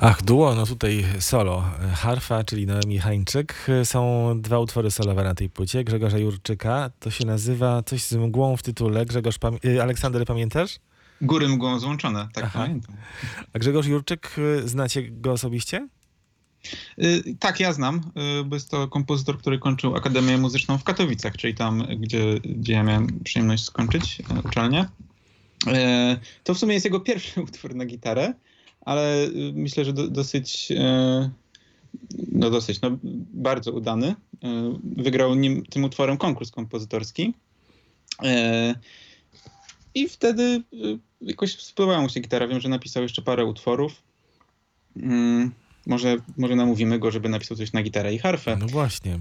Ach, 0.04 0.22
duo, 0.24 0.56
no 0.56 0.66
tutaj 0.66 1.06
solo. 1.20 1.64
Harfa, 1.96 2.44
czyli 2.44 2.66
Noemi 2.68 2.98
Hańczyk. 3.00 3.68
Są 3.84 4.34
dwa 4.42 4.60
utwory 4.60 4.92
solowe 4.92 5.24
na 5.24 5.36
tej 5.36 5.50
płycie. 5.50 5.84
Grzegorza 5.84 6.18
Jurczyka. 6.18 6.92
To 7.00 7.12
się 7.12 7.26
nazywa 7.26 7.84
coś 7.84 8.04
z 8.04 8.14
mgłą 8.14 8.58
w 8.58 8.64
tytule. 8.64 9.06
Grzegorz, 9.06 9.38
pam- 9.40 9.60
y, 9.66 9.82
Aleksander, 9.84 10.26
pamiętasz? 10.26 10.80
Góry 11.22 11.48
mgłą 11.48 11.80
złączone, 11.80 12.28
tak 12.34 12.44
Aha. 12.44 12.60
pamiętam. 12.60 12.96
A 13.54 13.60
Grzegorz 13.60 13.88
Jurczyk, 13.88 14.36
y, 14.38 14.68
znacie 14.68 15.02
go 15.12 15.32
osobiście? 15.32 15.88
Y, 17.04 17.24
Tak, 17.40 17.60
ja 17.60 17.74
znam, 17.74 18.02
bo 18.46 18.56
jest 18.56 18.70
to 18.72 18.88
kompozytor, 18.88 19.38
który 19.38 19.60
kończył 19.60 19.96
Akademię 19.96 20.38
Muzyczną 20.38 20.78
w 20.78 20.84
Katowicach, 20.84 21.38
czyli 21.38 21.56
tam, 21.56 21.88
gdzie, 22.00 22.40
gdzie 22.40 22.74
ja 22.74 22.84
miałem 22.84 23.20
przyjemność 23.24 23.64
skończyć 23.64 24.20
y, 24.20 24.48
uczelnię. 24.48 24.86
Y, 25.68 25.72
To 26.44 26.54
w 26.54 26.58
sumie 26.58 26.74
jest 26.74 26.86
jego 26.86 27.00
pierwszy 27.00 27.42
utwór 27.52 27.76
na 27.76 27.86
gitarę, 27.86 28.34
ale 28.82 29.26
y, 29.26 29.54
myślę, 29.54 29.86
że 29.86 29.94
do, 29.94 30.08
dosyć, 30.08 30.72
y, 30.72 31.30
no 32.32 32.50
dosyć, 32.50 32.82
no 32.82 32.98
bardzo 33.34 33.72
udany. 33.72 34.08
Y, 34.08 34.16
Wygrał 34.84 35.36
nim, 35.36 35.66
tym 35.66 35.84
utworem 35.84 36.18
konkurs 36.18 36.52
kompozytorski. 36.52 37.34
I 39.96 40.10
wtedy 40.10 40.64
jakoś 41.22 41.60
spodobała 41.60 42.02
mu 42.02 42.10
się 42.10 42.20
gitara. 42.20 42.48
Wiem, 42.48 42.60
że 42.60 42.70
napisał 42.70 43.04
jeszcze 43.04 43.22
parę 43.22 43.46
utworów. 43.46 44.02
Może, 45.88 46.18
może 46.38 46.56
namówimy 46.56 47.00
go, 47.00 47.12
żeby 47.12 47.30
napisał 47.30 47.58
coś 47.58 47.74
na 47.74 47.84
gitarę 47.84 48.14
i 48.14 48.20
harfę. 48.20 48.58
No 48.60 48.68
właśnie. 48.68 49.20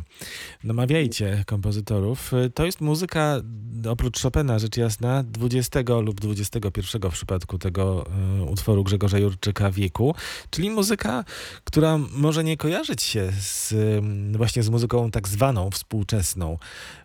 Namawiajcie 0.64 1.44
kompozytorów. 1.46 2.32
Y, 2.32 2.50
To 2.50 2.66
jest 2.66 2.80
muzyka, 2.80 3.40
oprócz 3.88 4.22
Chopina, 4.22 4.58
rzecz 4.58 4.76
jasna, 4.76 5.22
20 5.22 5.80
lub 6.02 6.20
21 6.20 7.10
w 7.10 7.14
przypadku 7.14 7.58
tego 7.58 8.06
y, 8.40 8.42
utworu 8.42 8.84
Grzegorza 8.84 9.18
Jurczyka 9.18 9.70
wieku, 9.70 10.14
czyli 10.50 10.70
muzyka, 10.70 11.24
która 11.64 11.98
może 11.98 12.44
nie 12.44 12.56
kojarzyć 12.56 13.02
się 13.02 13.32
z, 13.40 13.72
y, 13.72 14.02
właśnie 14.38 14.62
z 14.62 14.68
muzyką 14.70 15.10
tak 15.10 15.28
zwaną 15.28 15.70
współczesną, 15.70 16.58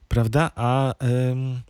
prawda? 0.08 0.52
A, 0.56 0.94
ym, 1.32 1.62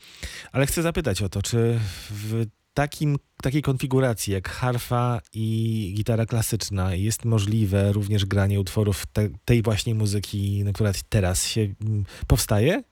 ale 0.52 0.65
chcę 0.65 0.82
zapytać 0.82 1.21
o 1.21 1.30
to, 1.30 1.41
czy 1.41 1.80
w 2.10 2.45
takim, 2.75 3.17
takiej 3.41 3.61
konfiguracji 3.61 4.33
jak 4.33 4.49
harfa 4.49 5.21
i 5.33 5.93
gitara 5.97 6.25
klasyczna 6.25 6.95
jest 6.95 7.25
możliwe 7.25 7.91
również 7.91 8.25
granie 8.25 8.59
utworów 8.59 9.05
te, 9.13 9.29
tej 9.45 9.61
właśnie 9.61 9.95
muzyki, 9.95 10.61
no, 10.65 10.73
która 10.73 10.91
teraz 11.09 11.47
się 11.47 11.61
mm, 11.81 12.05
powstaje? 12.27 12.83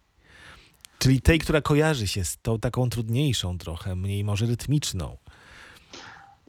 Czyli 1.00 1.22
tej, 1.22 1.40
która 1.40 1.62
kojarzy 1.62 2.08
się 2.08 2.26
z 2.26 2.38
tą 2.42 2.60
taką 2.60 2.90
trudniejszą 2.90 3.58
trochę, 3.58 3.96
mniej 3.96 4.24
może 4.24 4.46
rytmiczną. 4.46 5.18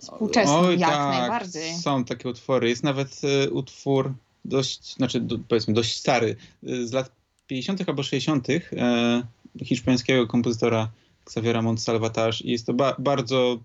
Współczesną, 0.01 0.59
Oj, 0.59 0.79
jak 0.79 0.91
tak, 0.91 1.19
najbardziej. 1.19 1.75
Są 1.75 2.05
takie 2.05 2.29
utwory. 2.29 2.69
Jest 2.69 2.83
nawet 2.83 3.21
e, 3.25 3.51
utwór 3.51 4.15
dość, 4.45 4.97
znaczy 4.97 5.21
do, 5.21 5.39
powiedzmy 5.49 5.75
dość 5.75 5.99
stary, 5.99 6.37
e, 6.67 6.87
z 6.87 6.93
lat 6.93 7.11
50. 7.47 7.89
albo 7.89 8.03
60. 8.03 8.49
E, 8.51 9.23
hiszpańskiego 9.65 10.27
kompozytora 10.27 10.91
Xaviera 11.27 11.63
Montsalvatage 11.63 12.45
i 12.45 12.51
jest 12.51 12.67
to 12.67 12.75
ba- 12.75 12.97
bardzo 12.99 13.61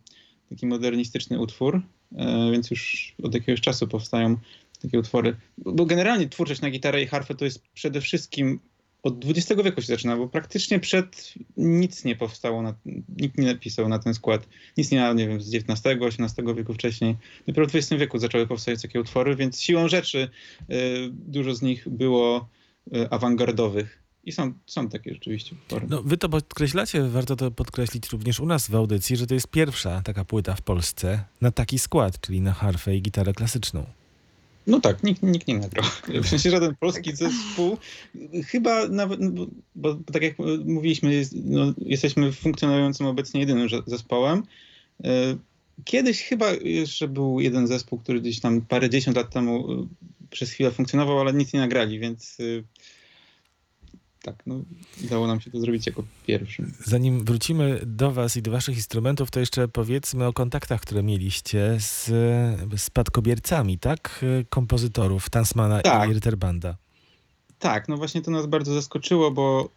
taki 0.49 0.67
modernistyczny 0.67 1.39
utwór, 1.39 1.81
e, 2.15 2.51
więc 2.51 2.71
już 2.71 3.15
od 3.23 3.33
jakiegoś 3.33 3.61
czasu 3.61 3.87
powstają 3.87 4.37
takie 4.81 4.99
utwory. 4.99 5.35
Bo 5.57 5.85
generalnie 5.85 6.29
twórczość 6.29 6.61
na 6.61 6.69
gitarę 6.69 7.01
i 7.01 7.07
harfę 7.07 7.35
to 7.35 7.45
jest 7.45 7.61
przede 7.73 8.01
wszystkim 8.01 8.59
od 9.03 9.25
XX 9.25 9.61
wieku 9.63 9.81
się 9.81 9.87
zaczyna, 9.87 10.17
bo 10.17 10.27
praktycznie 10.27 10.79
przed 10.79 11.33
nic 11.57 12.05
nie 12.05 12.15
powstało, 12.15 12.61
na, 12.61 12.75
nikt 13.17 13.37
nie 13.37 13.45
napisał 13.45 13.89
na 13.89 13.99
ten 13.99 14.13
skład. 14.13 14.47
Nic 14.77 14.91
nie 14.91 15.13
nie 15.15 15.27
wiem, 15.27 15.41
z 15.41 15.55
XIX, 15.55 15.85
XVIII 16.01 16.55
wieku 16.55 16.73
wcześniej. 16.73 17.15
Dopiero 17.47 17.67
w 17.67 17.75
XX 17.75 17.99
wieku 17.99 18.19
zaczęły 18.19 18.47
powstawać 18.47 18.81
takie 18.81 19.01
utwory, 19.01 19.35
więc 19.35 19.61
siłą 19.61 19.87
rzeczy 19.87 20.29
y, 20.71 20.75
dużo 21.11 21.55
z 21.55 21.61
nich 21.61 21.89
było 21.89 22.49
y, 22.95 23.09
awangardowych. 23.09 24.08
I 24.23 24.31
są, 24.31 24.53
są 24.65 24.89
takie 24.89 25.13
rzeczywiście. 25.13 25.55
No, 25.89 26.03
wy 26.03 26.17
to 26.17 26.29
podkreślacie, 26.29 27.03
warto 27.03 27.35
to 27.35 27.51
podkreślić 27.51 28.09
również 28.09 28.39
u 28.39 28.45
nas 28.45 28.67
w 28.67 28.75
audycji, 28.75 29.17
że 29.17 29.27
to 29.27 29.33
jest 29.33 29.47
pierwsza 29.47 30.01
taka 30.01 30.25
płyta 30.25 30.55
w 30.55 30.61
Polsce 30.61 31.23
na 31.41 31.51
taki 31.51 31.79
skład, 31.79 32.21
czyli 32.21 32.41
na 32.41 32.53
harfę 32.53 32.95
i 32.95 33.01
gitarę 33.01 33.33
klasyczną. 33.33 33.85
No 34.67 34.79
tak, 34.79 35.03
nikt, 35.03 35.23
nikt 35.23 35.47
nie 35.47 35.57
nagrał. 35.57 35.85
W 36.23 36.27
sensie 36.27 36.49
żaden 36.49 36.75
polski 36.75 37.15
zespół. 37.15 37.77
Chyba 38.45 38.87
nawet, 38.87 39.31
bo, 39.31 39.47
bo 39.75 39.95
tak 39.95 40.23
jak 40.23 40.35
mówiliśmy, 40.65 41.13
jest, 41.13 41.33
no, 41.35 41.73
jesteśmy 41.77 42.31
funkcjonującym 42.31 43.05
obecnie 43.05 43.39
jedynym 43.39 43.67
zespołem. 43.87 44.43
E, 45.03 45.35
Kiedyś 45.85 46.23
chyba 46.23 46.51
jeszcze 46.51 47.07
był 47.07 47.39
jeden 47.39 47.67
zespół, 47.67 47.99
który 47.99 48.21
gdzieś 48.21 48.39
tam 48.39 48.61
parę 48.61 48.89
dziesiąt 48.89 49.17
lat 49.17 49.33
temu 49.33 49.71
e, 49.71 49.87
przez 50.29 50.51
chwilę 50.51 50.71
funkcjonował, 50.71 51.19
ale 51.19 51.33
nic 51.33 51.53
nie 51.53 51.59
nagrali, 51.59 51.99
więc 51.99 52.37
e, 52.39 52.43
tak, 54.21 54.35
no, 54.45 54.61
udało 55.05 55.27
nam 55.27 55.41
się 55.41 55.51
to 55.51 55.59
zrobić 55.59 55.87
jako 55.87 56.03
pierwszym. 56.27 56.73
Zanim 56.85 57.25
wrócimy 57.25 57.79
do 57.85 58.11
Was 58.11 58.37
i 58.37 58.41
do 58.41 58.51
Waszych 58.51 58.75
instrumentów, 58.75 59.31
to 59.31 59.39
jeszcze 59.39 59.67
powiedzmy 59.67 60.27
o 60.27 60.33
kontaktach, 60.33 60.81
które 60.81 61.03
mieliście 61.03 61.77
z 61.79 62.11
spadkobiercami, 62.81 63.79
tak? 63.79 64.25
Kompozytorów 64.49 65.29
Tansmana 65.29 65.81
Tak. 65.81 66.09
i 66.09 66.13
Ritterbanda. 66.13 66.77
Tak, 67.59 67.87
no 67.87 67.97
właśnie 67.97 68.21
to 68.21 68.31
nas 68.31 68.47
bardzo 68.47 68.73
zaskoczyło, 68.73 69.31
bo 69.31 69.69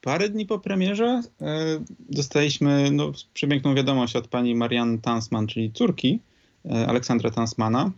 parę 0.00 0.28
dni 0.28 0.46
po 0.46 0.58
premierze 0.58 1.22
e, 1.40 1.84
dostaliśmy 2.08 2.90
no, 2.90 3.12
przepiękną 3.34 3.74
wiadomość 3.74 4.16
od 4.16 4.28
pani 4.28 4.54
Marianne 4.54 4.98
Tansman, 4.98 5.46
czyli 5.46 5.72
córki 5.72 6.20
e, 6.64 6.86
Aleksandra 6.86 7.30
Tansmana, 7.30 7.90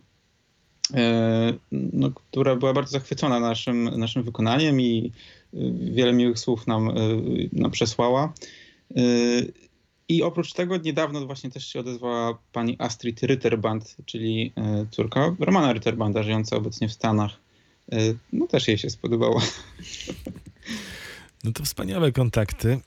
e, 0.93 1.53
no, 1.71 2.11
która 2.11 2.55
była 2.55 2.73
bardzo 2.73 2.91
zachwycona 2.91 3.39
naszym, 3.39 3.83
naszym 3.83 4.23
wykonaniem 4.23 4.81
i 4.81 5.11
wiele 5.93 6.13
miłych 6.13 6.39
słów 6.39 6.67
nam, 6.67 6.89
e, 6.89 6.93
nam 7.53 7.71
przesłała. 7.71 8.33
E, 8.95 9.01
I 10.09 10.23
oprócz 10.23 10.53
tego 10.53 10.77
niedawno 10.77 11.25
właśnie 11.25 11.49
też 11.49 11.67
się 11.67 11.79
odezwała 11.79 12.37
pani 12.51 12.75
Astrid 12.79 13.23
Ritterband, 13.23 13.95
czyli 14.05 14.53
e, 14.55 14.85
córka 14.91 15.35
Romana 15.39 15.73
Ritterbanda, 15.73 16.23
żyjąca 16.23 16.55
obecnie 16.55 16.89
w 16.89 16.93
Stanach. 16.93 17.39
No 18.33 18.47
też 18.47 18.67
jej 18.67 18.77
się 18.77 18.89
spodobało. 18.89 19.41
No 21.43 21.51
to 21.51 21.63
wspaniałe 21.63 22.11
kontakty. 22.11 22.79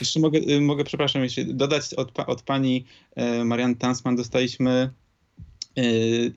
Jeszcze 0.00 0.20
mogę, 0.20 0.60
mogę 0.60 0.84
przepraszam, 0.84 1.22
jeśli 1.22 1.54
dodać 1.54 1.94
od, 1.94 2.20
od 2.20 2.42
pani 2.42 2.84
Marianne 3.44 3.76
Tansman 3.76 4.16
dostaliśmy 4.16 4.90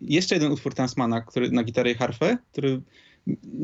jeszcze 0.01 0.35
jeden 0.35 0.51
utwór 0.51 0.73
Tansmana 0.73 1.21
który, 1.21 1.51
na 1.51 1.63
gitarę 1.63 1.91
i 1.91 1.95
harfę, 1.95 2.37
który 2.51 2.81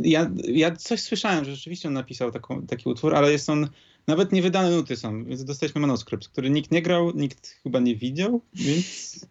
ja, 0.01 0.31
ja 0.43 0.75
coś 0.75 1.01
słyszałem, 1.01 1.45
że 1.45 1.55
rzeczywiście 1.55 1.87
on 1.87 1.93
napisał 1.93 2.31
taką, 2.31 2.67
taki 2.67 2.89
utwór, 2.89 3.15
ale 3.15 3.31
jest 3.31 3.49
on, 3.49 3.69
nawet 4.07 4.31
niewydane 4.31 4.69
nuty 4.71 4.97
są, 4.97 5.25
więc 5.25 5.43
dostaliśmy 5.43 5.81
manuskrypt, 5.81 6.27
który 6.27 6.49
nikt 6.49 6.71
nie 6.71 6.81
grał, 6.81 7.11
nikt 7.15 7.55
chyba 7.63 7.79
nie 7.79 7.95
widział, 7.95 8.41
więc 8.53 9.25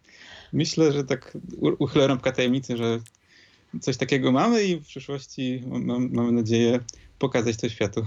myślę, 0.53 0.91
że 0.91 1.03
tak 1.03 1.37
uchylę 1.79 2.07
rąbka 2.07 2.31
tajemnicy, 2.31 2.77
że 2.77 2.99
coś 3.81 3.97
takiego 3.97 4.31
mamy 4.31 4.63
i 4.63 4.75
w 4.75 4.85
przyszłości 4.85 5.63
mam, 5.67 6.09
mamy 6.11 6.31
nadzieję 6.31 6.79
pokazać 7.19 7.57
to 7.57 7.69
światu. 7.69 8.05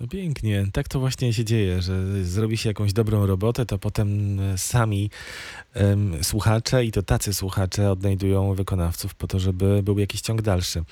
No 0.00 0.06
pięknie, 0.06 0.66
tak 0.72 0.88
to 0.88 1.00
właśnie 1.00 1.32
się 1.32 1.44
dzieje, 1.44 1.82
że 1.82 2.24
zrobi 2.24 2.56
się 2.56 2.70
jakąś 2.70 2.92
dobrą 2.92 3.26
robotę, 3.26 3.66
to 3.66 3.78
potem 3.78 4.40
e, 4.40 4.58
sami 4.58 5.10
em, 5.74 6.24
słuchacze 6.24 6.84
i 6.84 6.92
to 6.92 7.02
tacy 7.02 7.34
słuchacze 7.34 7.90
odnajdują 7.90 8.54
wykonawców 8.54 9.14
po 9.14 9.26
to, 9.26 9.38
żeby 9.38 9.82
był 9.82 9.98
jakiś 9.98 10.20
ciąg 10.20 10.42
dalszy. 10.42 10.82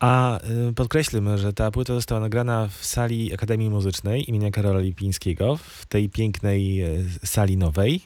A 0.00 0.40
y, 0.70 0.72
podkreślmy, 0.72 1.38
że 1.38 1.52
ta 1.52 1.70
płyta 1.70 1.94
została 1.94 2.20
nagrana 2.20 2.68
w 2.68 2.84
sali 2.84 3.34
Akademii 3.34 3.70
Muzycznej 3.70 4.30
imienia 4.30 4.50
Karola 4.50 4.80
Lipińskiego, 4.80 5.56
w 5.56 5.86
tej 5.86 6.08
pięknej 6.08 6.80
e, 6.80 6.88
sali 7.24 7.56
nowej. 7.56 8.00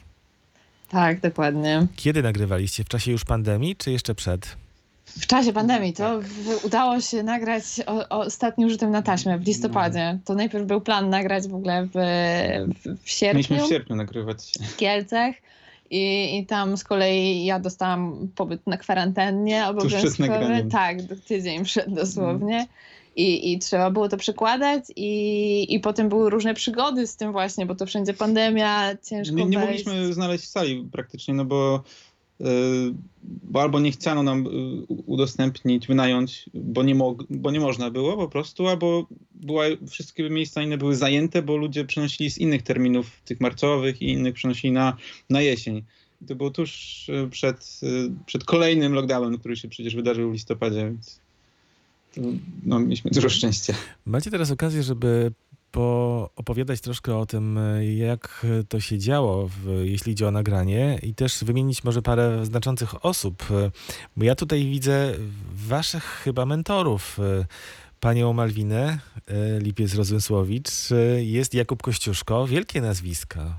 Tak, 0.89 1.19
dokładnie. 1.19 1.87
Kiedy 1.95 2.23
nagrywaliście? 2.23 2.83
W 2.83 2.89
czasie 2.89 3.11
już 3.11 3.25
pandemii, 3.25 3.75
czy 3.75 3.91
jeszcze 3.91 4.15
przed? 4.15 4.66
W 5.07 5.27
czasie 5.27 5.53
pandemii 5.53 5.93
to 5.93 6.21
w, 6.21 6.65
udało 6.65 7.01
się 7.01 7.23
nagrać 7.23 7.63
o, 7.85 8.09
o 8.09 8.19
ostatnim 8.19 8.69
rzutem 8.69 8.91
na 8.91 9.01
taśmę 9.01 9.39
w 9.39 9.45
listopadzie. 9.45 10.19
To 10.25 10.35
najpierw 10.35 10.65
był 10.65 10.81
plan 10.81 11.09
nagrać 11.09 11.47
w 11.47 11.55
ogóle 11.55 11.85
w, 11.85 11.91
w, 12.85 13.03
w 13.03 13.09
sierpniu 13.09 13.37
Mieliśmy 13.37 13.67
w 13.67 13.69
sierpniu 13.69 13.95
nagrywać. 13.95 14.37
w 14.61 14.77
Kielcach. 14.77 15.35
I, 15.89 16.37
I 16.37 16.45
tam 16.45 16.77
z 16.77 16.83
kolei 16.83 17.45
ja 17.45 17.59
dostałam 17.59 18.27
pobyt 18.35 18.67
na 18.67 18.77
kwarantannie 18.77 19.67
obowiązkowy. 19.67 20.65
Tak, 20.71 20.97
tydzień 21.27 21.63
przed 21.63 21.93
dosłownie. 21.93 22.67
I, 23.15 23.53
I 23.53 23.59
trzeba 23.59 23.91
było 23.91 24.09
to 24.09 24.17
przekładać 24.17 24.83
i, 24.95 25.75
i 25.75 25.79
potem 25.79 26.09
były 26.09 26.29
różne 26.29 26.53
przygody 26.53 27.07
z 27.07 27.15
tym 27.15 27.31
właśnie, 27.31 27.65
bo 27.65 27.75
to 27.75 27.85
wszędzie 27.85 28.13
pandemia, 28.13 28.97
ciężko 29.03 29.35
Nie, 29.35 29.45
nie 29.45 29.59
mogliśmy 29.59 30.13
znaleźć 30.13 30.49
sali 30.49 30.89
praktycznie, 30.91 31.33
no 31.33 31.45
bo, 31.45 31.83
bo 33.23 33.61
albo 33.61 33.79
nie 33.79 33.91
chciano 33.91 34.23
nam 34.23 34.47
y, 34.47 34.49
udostępnić, 34.87 35.87
wynająć, 35.87 36.49
bo 36.53 36.83
nie, 36.83 36.95
mog, 36.95 37.23
bo 37.29 37.51
nie 37.51 37.59
można 37.59 37.91
było 37.91 38.17
po 38.17 38.27
prostu, 38.27 38.67
albo 38.67 39.07
była, 39.35 39.63
wszystkie 39.89 40.29
miejsca 40.29 40.61
inne 40.61 40.77
były 40.77 40.95
zajęte, 40.95 41.41
bo 41.41 41.57
ludzie 41.57 41.85
przenosili 41.85 42.31
z 42.31 42.37
innych 42.37 42.61
terminów, 42.61 43.21
tych 43.25 43.41
marcowych 43.41 44.01
i 44.01 44.11
innych 44.11 44.33
przenosili 44.33 44.73
na, 44.73 44.97
na 45.29 45.41
jesień. 45.41 45.83
To 46.27 46.35
było 46.35 46.51
tuż 46.51 47.09
y, 47.09 47.27
przed, 47.31 47.79
y, 47.83 48.11
przed 48.25 48.43
kolejnym 48.43 48.93
lockdownem, 48.93 49.37
który 49.37 49.55
się 49.55 49.67
przecież 49.67 49.95
wydarzył 49.95 50.29
w 50.29 50.33
listopadzie, 50.33 50.85
więc 50.85 51.19
no, 52.63 52.79
mieliśmy 52.79 53.11
dużo 53.11 53.29
szczęścia. 53.29 53.73
Macie 54.05 54.31
teraz 54.31 54.51
okazję, 54.51 54.83
żeby 54.83 55.31
opowiadać 56.35 56.81
troszkę 56.81 57.17
o 57.17 57.25
tym, 57.25 57.59
jak 57.97 58.45
to 58.69 58.79
się 58.79 58.99
działo, 58.99 59.49
jeśli 59.83 60.11
idzie 60.11 60.27
o 60.27 60.31
nagranie 60.31 60.99
i 61.03 61.15
też 61.15 61.43
wymienić 61.43 61.83
może 61.83 62.01
parę 62.01 62.45
znaczących 62.45 63.05
osób. 63.05 63.43
Bo 64.17 64.25
ja 64.25 64.35
tutaj 64.35 64.65
widzę 64.65 65.13
waszych 65.53 66.03
chyba 66.03 66.45
mentorów. 66.45 67.17
Panią 67.99 68.33
Malwinę 68.33 68.99
Lipiec-Rozmysłowicz, 69.59 70.93
jest 71.17 71.53
Jakub 71.53 71.81
Kościuszko. 71.81 72.47
Wielkie 72.47 72.81
nazwiska 72.81 73.57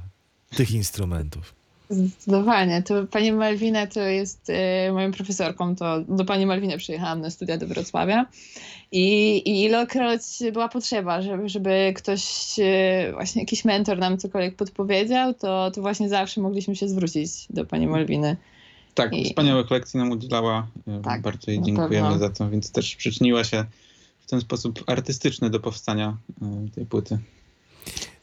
tych 0.56 0.70
instrumentów. 0.70 1.57
Zdecydowanie. 1.90 2.82
To 2.82 3.06
pani 3.06 3.32
Malwina 3.32 3.86
to 3.86 4.00
jest 4.00 4.50
y, 4.88 4.92
moją 4.92 5.12
profesorką. 5.12 5.76
To 5.76 6.00
do 6.00 6.24
pani 6.24 6.46
Malwiny 6.46 6.78
przyjechałam 6.78 7.20
na 7.20 7.30
studia 7.30 7.58
do 7.58 7.66
Wrocławia 7.66 8.26
i, 8.92 9.36
i 9.36 9.64
ilokroć 9.64 10.22
była 10.52 10.68
potrzeba, 10.68 11.22
żeby, 11.22 11.48
żeby 11.48 11.92
ktoś, 11.96 12.24
y, 12.58 13.12
właśnie 13.12 13.42
jakiś 13.42 13.64
mentor 13.64 13.98
nam 13.98 14.18
cokolwiek 14.18 14.56
podpowiedział, 14.56 15.34
to, 15.34 15.70
to 15.70 15.80
właśnie 15.80 16.08
zawsze 16.08 16.40
mogliśmy 16.40 16.76
się 16.76 16.88
zwrócić 16.88 17.30
do 17.50 17.64
pani 17.64 17.86
Malwiny. 17.86 18.36
Tak, 18.94 19.12
I... 19.12 19.24
wspaniałych 19.24 19.70
lekcji 19.70 19.98
nam 19.98 20.10
udzielała. 20.10 20.66
Tak, 21.02 21.22
Bardzo 21.22 21.50
jej 21.50 21.62
dziękujemy 21.62 22.18
za 22.18 22.30
to, 22.30 22.50
więc 22.50 22.72
też 22.72 22.96
przyczyniła 22.96 23.44
się 23.44 23.64
w 24.20 24.30
ten 24.30 24.40
sposób 24.40 24.84
artystyczny 24.86 25.50
do 25.50 25.60
powstania 25.60 26.16
tej 26.74 26.86
płyty. 26.86 27.18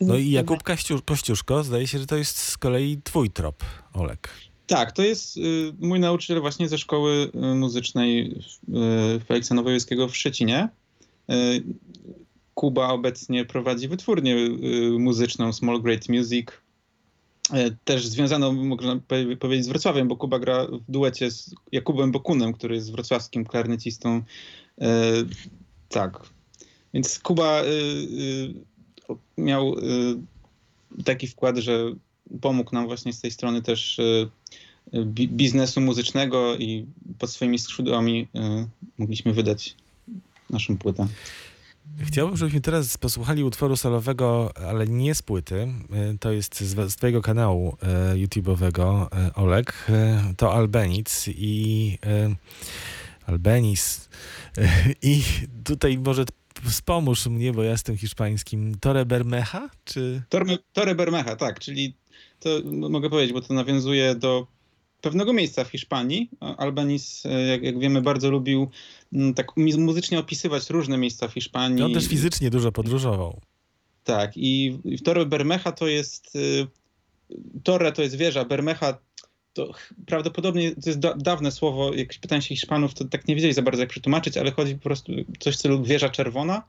No 0.02 0.18
i 0.18 0.32
Jakub 0.32 0.64
Kościuszko, 1.06 1.64
zdaje 1.64 1.88
się, 1.88 2.00
że 2.00 2.06
to 2.06 2.16
jest 2.16 2.38
z 2.38 2.58
kolei 2.58 3.02
twój 3.04 3.30
trop, 3.30 3.64
Olek. 3.94 4.30
Tak, 4.68 4.92
to 4.92 5.04
jest 5.04 5.38
y, 5.38 5.42
mój 5.80 6.00
nauczyciel 6.00 6.42
właśnie 6.42 6.70
ze 6.70 6.78
szkoły 6.78 7.32
y, 7.36 7.56
muzycznej 7.56 8.36
y, 9.18 9.20
Feliksa 9.20 9.56
Nowojewskiego 9.56 10.08
w 10.08 10.16
Szczecinie. 10.16 10.70
Kuba 12.54 12.90
obecnie 12.90 13.46
prowadzi 13.46 13.88
wytwórnię 13.88 14.36
muzyczną 15.00 15.54
Small 15.54 15.82
Great 15.82 16.10
Music, 16.10 16.48
też 17.84 18.08
związaną, 18.08 18.54
można 18.54 19.00
powiedzieć, 19.40 19.66
z 19.66 19.68
Wrocławiem, 19.68 20.08
bo 20.08 20.18
Kuba 20.18 20.40
gra 20.40 20.66
w 20.66 20.92
duecie 20.92 21.32
z 21.32 21.56
Jakubem 21.72 22.12
Bokunem, 22.12 22.54
który 22.54 22.76
jest 22.76 22.92
wrocławskim 22.92 23.46
klarnecistą. 23.46 24.22
Tak. 25.90 26.20
Więc 26.94 27.20
Kuba 27.20 27.62
miał 29.38 29.80
y, 29.80 31.04
taki 31.04 31.28
wkład, 31.28 31.58
że 31.58 31.94
pomógł 32.42 32.76
nam 32.76 32.88
właśnie 32.88 33.14
z 33.14 33.22
tej 33.22 33.32
strony 33.32 33.62
też 33.62 34.00
y, 34.00 34.30
biznesu 35.28 35.82
muzycznego 35.82 36.56
i 36.56 36.86
pod 37.20 37.30
swoimi 37.30 37.60
skrzydłami 37.60 38.28
y, 38.36 38.68
mogliśmy 38.98 39.34
wydać 39.34 39.76
naszą 40.50 40.78
płytę. 40.78 41.08
Chciałbym, 42.00 42.38
żebyśmy 42.38 42.62
teraz 42.62 42.98
posłuchali 42.98 43.44
utworu 43.44 43.76
solowego, 43.76 44.52
ale 44.58 44.88
nie 44.88 45.16
z 45.16 45.22
płyty. 45.22 45.68
To 46.20 46.32
jest 46.32 46.60
z, 46.60 46.92
z 46.92 46.96
twojego 46.96 47.22
kanału 47.22 47.78
YouTube'owego, 48.16 49.08
Olek. 49.36 49.88
To 50.38 50.54
Albenic 50.54 51.28
i 51.28 51.98
Albenis. 53.26 54.10
I 55.02 55.24
tutaj 55.64 55.98
może 55.98 56.26
Wspomóż 56.70 57.28
mnie, 57.28 57.54
bo 57.54 57.64
ja 57.64 57.78
z 57.78 57.84
tym 57.84 57.98
hiszpańskim. 57.98 58.76
Torre 58.80 59.06
Bermeja, 59.06 59.70
czy... 59.86 60.22
Torre, 60.30 60.58
Torre 60.74 60.96
Bermeja, 60.96 61.36
tak, 61.36 61.60
czyli 61.60 61.94
to 62.40 62.50
mogę 62.66 63.10
powiedzieć, 63.10 63.34
bo 63.34 63.42
to 63.42 63.54
nawiązuje 63.54 64.16
do 64.16 64.48
pewnego 65.02 65.34
miejsca 65.34 65.64
w 65.64 65.68
Hiszpanii. 65.68 66.30
Albanis, 66.40 67.24
jak, 67.50 67.64
jak 67.64 67.80
wiemy, 67.80 68.02
bardzo 68.02 68.32
lubił 68.32 68.70
tak 69.36 69.48
muzycznie 69.58 70.20
opisywać 70.20 70.70
różne 70.70 70.98
miejsca 70.98 71.28
w 71.28 71.34
Hiszpanii. 71.34 71.84
on 71.84 71.94
też 71.94 72.08
fizycznie 72.08 72.50
dużo 72.50 72.72
podróżował. 72.72 73.42
Tak, 74.04 74.32
i 74.36 74.80
w 74.86 75.02
Torre 75.02 75.26
Bermeja 75.26 75.72
to 75.72 75.88
jest... 75.88 76.36
Y, 76.36 76.68
Torre 77.64 77.92
to 77.92 78.02
jest 78.02 78.16
wieża, 78.16 78.46
Bermeja 78.46 78.98
to 79.56 79.72
prawdopodobnie 80.06 80.72
to 80.72 80.90
jest 80.90 81.00
da, 81.00 81.14
dawne 81.14 81.52
słowo, 81.52 81.94
jak 81.94 82.08
pytałem 82.22 82.42
się 82.42 82.48
Hiszpanów, 82.48 82.94
to 82.94 83.06
tak 83.06 83.28
nie 83.28 83.36
wiedzieli 83.36 83.54
za 83.54 83.62
bardzo 83.62 83.82
jak 83.82 83.90
przetłumaczyć, 83.90 84.38
ale 84.38 84.52
chodzi 84.52 84.76
po 84.76 84.84
prostu 84.84 85.12
coś 85.40 85.56
w 85.56 85.60
stylu 85.60 85.84
wieża 85.84 86.10
czerwona 86.10 86.64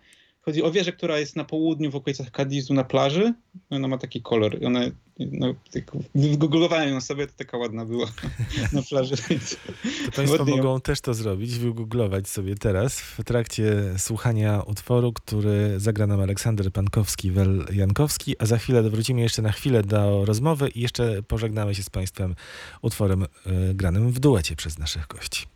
Chodzi 0.48 0.62
o 0.62 0.70
wieżę, 0.70 0.92
która 0.92 1.18
jest 1.18 1.36
na 1.36 1.44
południu, 1.44 1.90
w 1.90 1.96
okolicach 1.96 2.30
Kadizu 2.30 2.74
na 2.74 2.84
plaży. 2.84 3.34
Ona 3.70 3.88
ma 3.88 3.98
taki 3.98 4.22
kolor. 4.22 4.58
Ona, 4.66 4.80
no, 5.18 5.54
tak, 5.72 5.92
wygooglowałem 6.14 6.88
ją 6.88 7.00
sobie, 7.00 7.26
to 7.26 7.32
taka 7.36 7.58
ładna 7.58 7.84
była 7.84 8.06
na 8.72 8.82
plaży. 8.82 9.16
To 9.16 10.12
Państwo 10.16 10.44
mogą 10.44 10.80
też 10.80 11.00
to 11.00 11.14
zrobić, 11.14 11.58
wygooglować 11.58 12.28
sobie 12.28 12.54
teraz 12.54 13.00
w 13.00 13.24
trakcie 13.24 13.94
słuchania 13.98 14.62
utworu, 14.62 15.12
który 15.12 15.80
zagra 15.80 16.06
nam 16.06 16.20
Aleksander 16.20 16.70
Pankowski-Jankowski, 16.70 18.34
a 18.38 18.46
za 18.46 18.58
chwilę 18.58 18.82
wrócimy 18.82 19.20
jeszcze 19.20 19.42
na 19.42 19.52
chwilę 19.52 19.82
do 19.82 20.24
rozmowy 20.24 20.68
i 20.68 20.80
jeszcze 20.80 21.22
pożegnamy 21.22 21.74
się 21.74 21.82
z 21.82 21.90
Państwem 21.90 22.34
utworem 22.82 23.22
y, 23.22 23.26
granym 23.74 24.12
w 24.12 24.18
duecie 24.18 24.56
przez 24.56 24.78
naszych 24.78 25.06
gości. 25.06 25.55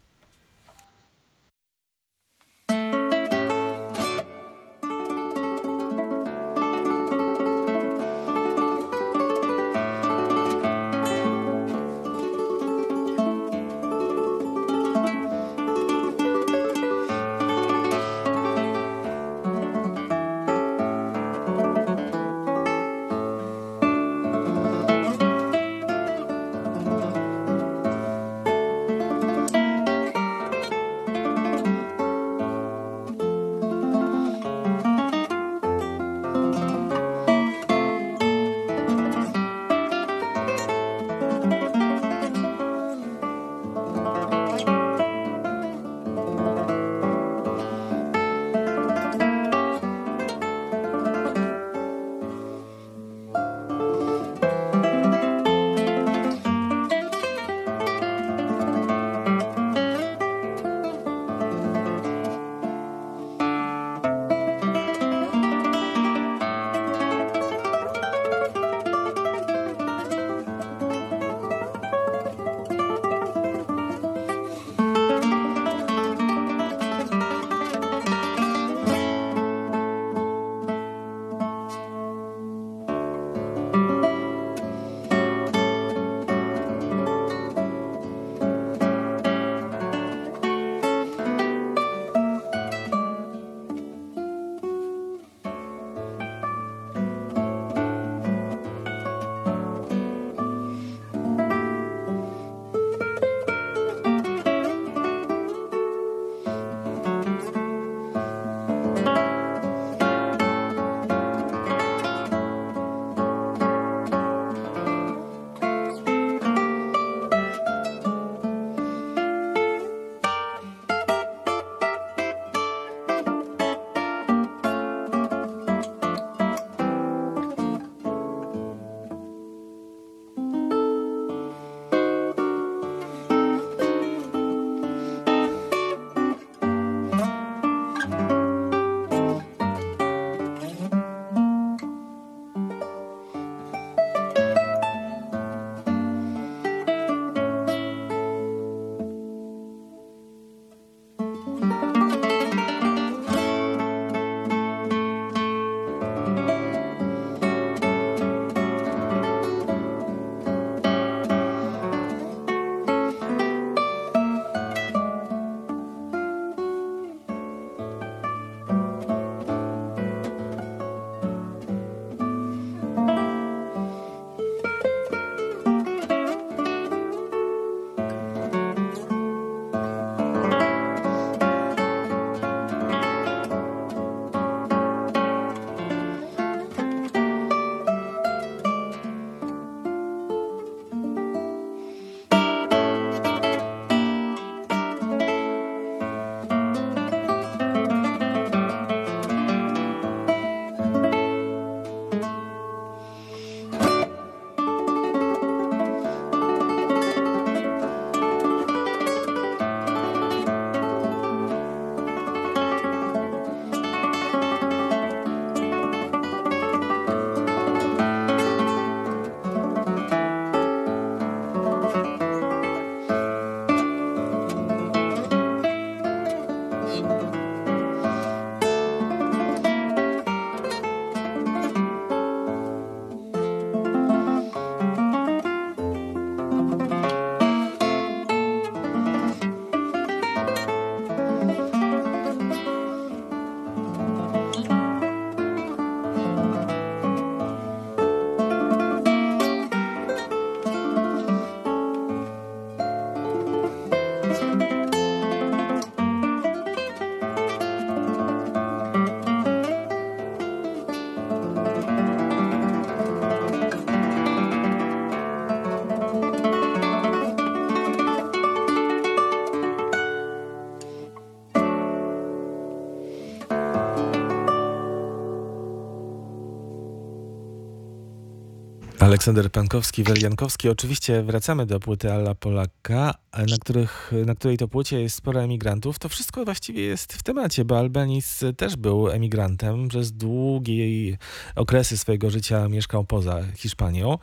Aleksander 279.11 279.50
Pankowski, 279.52 280.04
Weliankowski. 280.04 280.68
Oczywiście 280.68 281.22
wracamy 281.22 281.66
do 281.66 281.80
płyty 281.80 282.12
Alla 282.12 282.34
Polaka, 282.34 283.14
na, 283.39 283.57
których, 283.61 284.12
na 284.26 284.35
której 284.35 284.57
to 284.57 284.68
płycie 284.68 285.01
jest 285.01 285.16
sporo 285.16 285.43
emigrantów. 285.43 285.99
To 285.99 286.09
wszystko 286.09 286.45
właściwie 286.45 286.83
jest 286.83 287.12
w 287.12 287.22
temacie, 287.22 287.64
bo 287.64 287.78
Albanis 287.78 288.45
też 288.57 288.76
był 288.76 289.11
emigrantem. 289.11 289.89
Przez 289.89 290.12
długie 290.12 291.16
okresy 291.57 291.99
swojego 291.99 292.31
życia 292.31 292.68
mieszkał 292.68 293.05
poza 293.05 293.43
Hiszpanią 293.57 294.18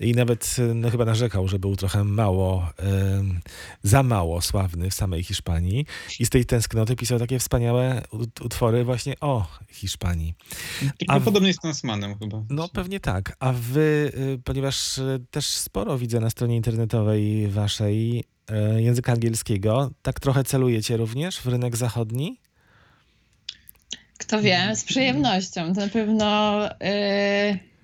i 0.00 0.12
nawet 0.12 0.56
no, 0.74 0.90
chyba 0.90 1.04
narzekał, 1.04 1.48
że 1.48 1.58
był 1.58 1.76
trochę 1.76 2.04
mało, 2.04 2.68
za 3.82 4.02
mało 4.02 4.40
sławny 4.40 4.90
w 4.90 4.94
samej 4.94 5.22
Hiszpanii. 5.22 5.86
I 6.20 6.26
z 6.26 6.30
tej 6.30 6.44
tęsknoty 6.44 6.96
pisał 6.96 7.18
takie 7.18 7.38
wspaniałe 7.38 8.02
utwory 8.44 8.84
właśnie 8.84 9.14
o 9.20 9.46
Hiszpanii. 9.68 10.34
A 11.08 11.20
podobnie 11.20 11.48
jest 11.48 11.60
z 11.72 11.84
Manem 11.84 12.18
chyba. 12.18 12.42
No 12.50 12.68
pewnie 12.68 13.00
tak. 13.00 13.36
A 13.38 13.52
wy, 13.52 14.12
y, 14.16 14.38
ponieważ 14.44 14.98
y, 14.98 15.24
też 15.30 15.46
sporo 15.46 15.98
widzę 15.98 16.20
na 16.20 16.30
stronie 16.30 16.56
internetowej 16.56 17.48
waszej 17.48 18.18
y, 18.18 18.25
języka 18.76 19.12
angielskiego, 19.12 19.90
tak 20.02 20.20
trochę 20.20 20.44
celujecie 20.44 20.96
również 20.96 21.38
w 21.38 21.46
rynek 21.46 21.76
zachodni? 21.76 22.40
Kto 24.18 24.42
wie, 24.42 24.76
z 24.76 24.84
przyjemnością. 24.84 25.74
To 25.74 25.80
na 25.80 25.88
pewno... 25.88 26.62
Yy 26.80 27.75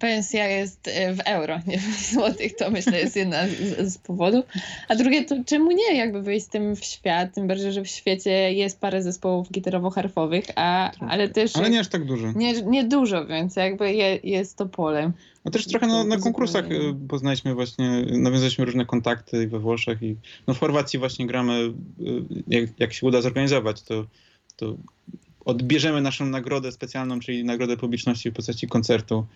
pensja 0.00 0.48
jest 0.48 0.88
e, 0.88 1.14
w 1.14 1.20
euro, 1.24 1.58
nie 1.66 1.78
w 1.78 2.12
złotych, 2.12 2.56
to 2.56 2.70
myślę 2.70 3.00
jest 3.00 3.16
jedna 3.16 3.46
z, 3.48 3.92
z, 3.92 3.98
powodów. 3.98 4.44
A 4.88 4.94
drugie, 4.94 5.24
to 5.24 5.44
czemu 5.46 5.72
nie 5.72 5.96
jakby 5.96 6.22
wyjść 6.22 6.46
z 6.46 6.48
tym 6.48 6.76
w 6.76 6.84
świat, 6.84 7.34
tym 7.34 7.46
bardziej, 7.48 7.72
że 7.72 7.82
w 7.82 7.88
świecie 7.88 8.52
jest 8.52 8.80
parę 8.80 9.02
zespołów 9.02 9.50
gitarowo-harfowych, 9.50 10.44
a, 10.56 10.90
ale 11.00 11.28
też... 11.28 11.56
Ale 11.56 11.70
nie 11.70 11.80
aż 11.80 11.88
tak 11.88 12.04
dużo. 12.04 12.32
Nie, 12.32 12.62
nie 12.62 12.84
dużo, 12.84 13.26
więc 13.26 13.56
jakby 13.56 13.92
je, 13.92 14.18
jest 14.24 14.56
to 14.56 14.66
pole. 14.66 15.12
A 15.44 15.50
też 15.50 15.66
trochę 15.66 15.86
na, 15.86 16.04
na 16.04 16.18
konkursach 16.18 16.64
e, 16.64 17.06
poznaliśmy 17.08 17.54
właśnie, 17.54 18.04
nawiązaliśmy 18.10 18.64
różne 18.64 18.86
kontakty 18.86 19.48
we 19.48 19.58
Włoszech 19.58 20.02
i 20.02 20.16
no 20.46 20.54
w 20.54 20.58
Chorwacji 20.58 20.98
właśnie 20.98 21.26
gramy, 21.26 21.52
e, 21.52 21.72
jak, 22.48 22.70
jak 22.78 22.92
się 22.92 23.06
uda 23.06 23.22
zorganizować, 23.22 23.82
to, 23.82 24.06
to 24.56 24.76
odbierzemy 25.44 26.00
naszą 26.00 26.26
nagrodę 26.26 26.72
specjalną, 26.72 27.20
czyli 27.20 27.44
nagrodę 27.44 27.76
publiczności 27.76 28.30
w 28.30 28.34
postaci 28.34 28.68
koncertu 28.68 29.26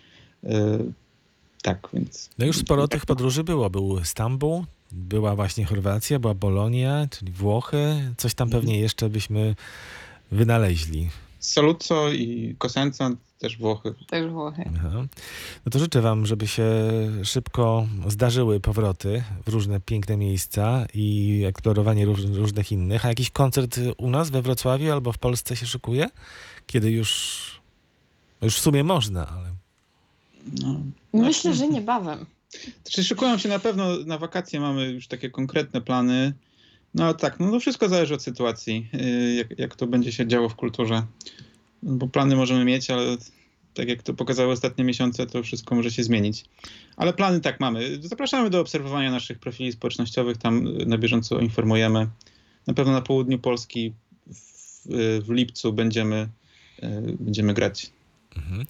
tak, 1.62 1.88
więc. 1.92 2.30
No 2.38 2.46
już 2.46 2.56
sporo 2.56 2.88
tych 2.88 3.06
podróży 3.06 3.44
było. 3.44 3.70
Był 3.70 4.04
Stambuł, 4.04 4.64
była 4.92 5.36
właśnie 5.36 5.64
Chorwacja, 5.64 6.18
była 6.18 6.34
Bolonia, 6.34 7.06
czyli 7.10 7.32
Włochy. 7.32 8.14
Coś 8.16 8.34
tam 8.34 8.50
pewnie 8.50 8.80
jeszcze 8.80 9.08
byśmy 9.08 9.54
wynaleźli. 10.32 11.08
Saluzzo 11.38 12.12
i 12.12 12.54
Cosenza, 12.58 13.10
też 13.38 13.58
Włochy. 13.58 13.94
Też 14.06 14.30
Włochy. 14.30 14.64
Aha. 14.76 14.90
No 15.66 15.70
to 15.70 15.78
życzę 15.78 16.00
wam, 16.00 16.26
żeby 16.26 16.48
się 16.48 16.64
szybko 17.24 17.86
zdarzyły 18.06 18.60
powroty 18.60 19.22
w 19.46 19.48
różne 19.48 19.80
piękne 19.80 20.16
miejsca 20.16 20.86
i 20.94 21.42
eksplorowanie 21.46 22.04
róż, 22.04 22.20
różnych 22.20 22.72
innych. 22.72 23.04
A 23.04 23.08
jakiś 23.08 23.30
koncert 23.30 23.80
u 23.98 24.10
nas 24.10 24.30
we 24.30 24.42
Wrocławiu 24.42 24.92
albo 24.92 25.12
w 25.12 25.18
Polsce 25.18 25.56
się 25.56 25.66
szykuje? 25.66 26.08
Kiedy 26.66 26.90
już, 26.90 27.60
już 28.42 28.56
w 28.56 28.60
sumie 28.60 28.84
można, 28.84 29.28
ale... 29.28 29.53
No, 30.62 30.80
Myślę, 31.12 31.54
że 31.54 31.68
niebawem. 31.68 32.26
Znaczy, 32.82 33.04
szykują 33.04 33.38
się 33.38 33.48
na 33.48 33.58
pewno, 33.58 33.84
na 34.06 34.18
wakacje 34.18 34.60
mamy 34.60 34.90
już 34.90 35.06
takie 35.06 35.30
konkretne 35.30 35.80
plany. 35.80 36.32
No 36.94 37.14
tak, 37.14 37.40
no 37.40 37.50
to 37.50 37.60
wszystko 37.60 37.88
zależy 37.88 38.14
od 38.14 38.22
sytuacji, 38.22 38.88
y, 38.94 39.34
jak, 39.34 39.58
jak 39.58 39.76
to 39.76 39.86
będzie 39.86 40.12
się 40.12 40.26
działo 40.26 40.48
w 40.48 40.54
kulturze. 40.54 41.02
Bo 41.82 42.08
plany 42.08 42.36
możemy 42.36 42.64
mieć, 42.64 42.90
ale 42.90 43.16
tak 43.74 43.88
jak 43.88 44.02
to 44.02 44.14
pokazały 44.14 44.52
ostatnie 44.52 44.84
miesiące, 44.84 45.26
to 45.26 45.42
wszystko 45.42 45.74
może 45.74 45.90
się 45.90 46.04
zmienić. 46.04 46.44
Ale 46.96 47.12
plany 47.12 47.40
tak 47.40 47.60
mamy. 47.60 47.98
Zapraszamy 48.02 48.50
do 48.50 48.60
obserwowania 48.60 49.10
naszych 49.10 49.38
profili 49.38 49.72
społecznościowych, 49.72 50.36
tam 50.36 50.64
na 50.86 50.98
bieżąco 50.98 51.40
informujemy. 51.40 52.08
Na 52.66 52.74
pewno 52.74 52.92
na 52.92 53.00
południu 53.00 53.38
Polski 53.38 53.92
w, 54.26 54.86
w 55.26 55.30
lipcu 55.30 55.72
będziemy, 55.72 56.28
y, 56.82 57.16
będziemy 57.20 57.54
grać. 57.54 57.90
Mhm. 58.36 58.66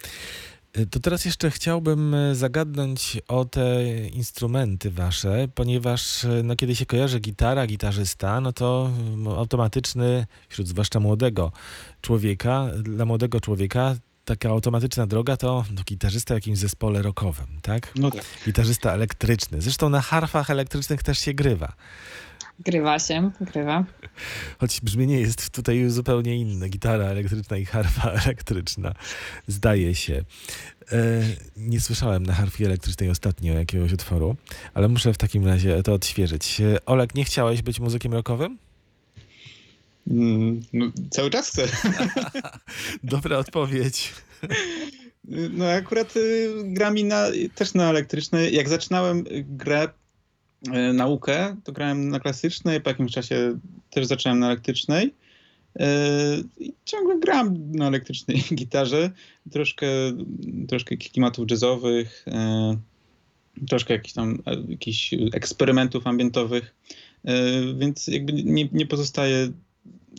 To 0.90 1.00
teraz 1.00 1.24
jeszcze 1.24 1.50
chciałbym 1.50 2.14
e, 2.14 2.34
zagadnąć 2.34 3.18
o 3.28 3.44
te 3.44 3.84
instrumenty 4.08 4.90
wasze, 4.90 5.48
ponieważ 5.54 6.24
e, 6.24 6.42
no, 6.44 6.56
kiedy 6.56 6.76
się 6.76 6.86
kojarzy 6.86 7.20
gitara, 7.20 7.66
gitarzysta, 7.66 8.40
no 8.40 8.52
to 8.52 8.90
no, 9.16 9.36
automatyczny, 9.36 10.26
wśród 10.48 10.68
zwłaszcza 10.68 11.00
młodego 11.00 11.52
człowieka, 12.00 12.66
dla 12.82 13.04
młodego 13.04 13.40
człowieka 13.40 13.94
taka 14.24 14.48
automatyczna 14.48 15.06
droga 15.06 15.36
to 15.36 15.64
do 15.70 15.82
gitarzysta 15.82 16.34
w 16.34 16.36
jakimś 16.36 16.58
zespole 16.58 17.02
rockowym, 17.02 17.46
tak? 17.62 17.92
No 17.96 18.10
tak. 18.10 18.24
Gitarzysta 18.46 18.92
elektryczny. 18.92 19.62
Zresztą 19.62 19.88
na 19.88 20.00
harfach 20.00 20.50
elektrycznych 20.50 21.02
też 21.02 21.18
się 21.18 21.34
grywa. 21.34 21.72
Grywa 22.58 22.98
się, 22.98 23.30
grywa. 23.40 23.84
Choć 24.58 24.80
brzmienie 24.80 25.20
jest 25.20 25.50
tutaj 25.50 25.90
zupełnie 25.90 26.36
inne. 26.36 26.68
Gitara 26.68 27.04
elektryczna 27.04 27.56
i 27.56 27.64
harfa 27.64 28.10
elektryczna. 28.24 28.94
Zdaje 29.46 29.94
się. 29.94 30.24
E, 30.92 31.22
nie 31.56 31.80
słyszałem 31.80 32.26
na 32.26 32.34
harfie 32.34 32.66
elektrycznej 32.66 33.10
ostatnio 33.10 33.54
jakiegoś 33.54 33.92
utworu, 33.92 34.36
ale 34.74 34.88
muszę 34.88 35.12
w 35.12 35.18
takim 35.18 35.46
razie 35.46 35.82
to 35.82 35.92
odświeżyć. 35.92 36.60
E, 36.60 36.84
Olek, 36.86 37.14
nie 37.14 37.24
chciałeś 37.24 37.62
być 37.62 37.80
muzykiem 37.80 38.12
rockowym? 38.12 38.58
Mm, 40.10 40.62
no, 40.72 40.86
cały 41.10 41.30
czas 41.30 41.48
chcę. 41.48 41.68
Dobra 43.04 43.38
odpowiedź. 43.38 44.12
No 45.28 45.68
akurat 45.68 46.16
y, 46.16 46.50
gram 46.64 46.98
i 46.98 47.04
na, 47.04 47.26
też 47.54 47.74
na 47.74 47.90
elektrycznej. 47.90 48.54
Jak 48.54 48.68
zaczynałem 48.68 49.24
grę 49.44 49.88
naukę, 50.94 51.56
to 51.64 51.72
grałem 51.72 52.08
na 52.08 52.20
klasycznej, 52.20 52.80
po 52.80 52.90
jakimś 52.90 53.12
czasie 53.12 53.58
też 53.90 54.06
zacząłem 54.06 54.38
na 54.38 54.46
elektrycznej. 54.46 55.14
E, 55.78 56.36
I 56.58 56.74
ciągle 56.84 57.18
gram 57.18 57.72
na 57.72 57.86
elektrycznej 57.86 58.42
gitarze. 58.54 59.10
Troszkę, 59.50 59.86
troszkę 60.68 60.96
klimatów 60.96 61.50
jazzowych, 61.50 62.24
e, 62.28 62.76
troszkę 63.68 63.94
jakichś 63.94 64.14
tam 64.14 64.42
jakichś 64.68 65.14
eksperymentów 65.32 66.06
ambientowych, 66.06 66.74
więc 67.78 68.06
jakby 68.06 68.32
nie, 68.32 68.68
nie 68.72 68.86
pozostaję 68.86 69.52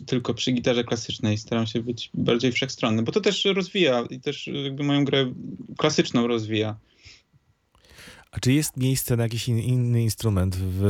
tylko 0.06 0.34
przy 0.34 0.52
gitarze 0.52 0.84
klasycznej. 0.84 1.38
Staram 1.38 1.66
się 1.66 1.82
być 1.82 2.10
bardziej 2.14 2.52
wszechstronny, 2.52 3.02
bo 3.02 3.12
to 3.12 3.20
też 3.20 3.44
rozwija 3.44 4.04
i 4.10 4.20
też 4.20 4.46
jakby 4.64 4.84
moją 4.84 5.04
grę 5.04 5.32
klasyczną 5.76 6.26
rozwija. 6.26 6.76
A 8.36 8.40
czy 8.40 8.52
jest 8.52 8.76
miejsce 8.76 9.16
na 9.16 9.22
jakiś 9.22 9.48
in, 9.48 9.58
inny 9.58 10.02
instrument 10.02 10.56
w 10.56 10.84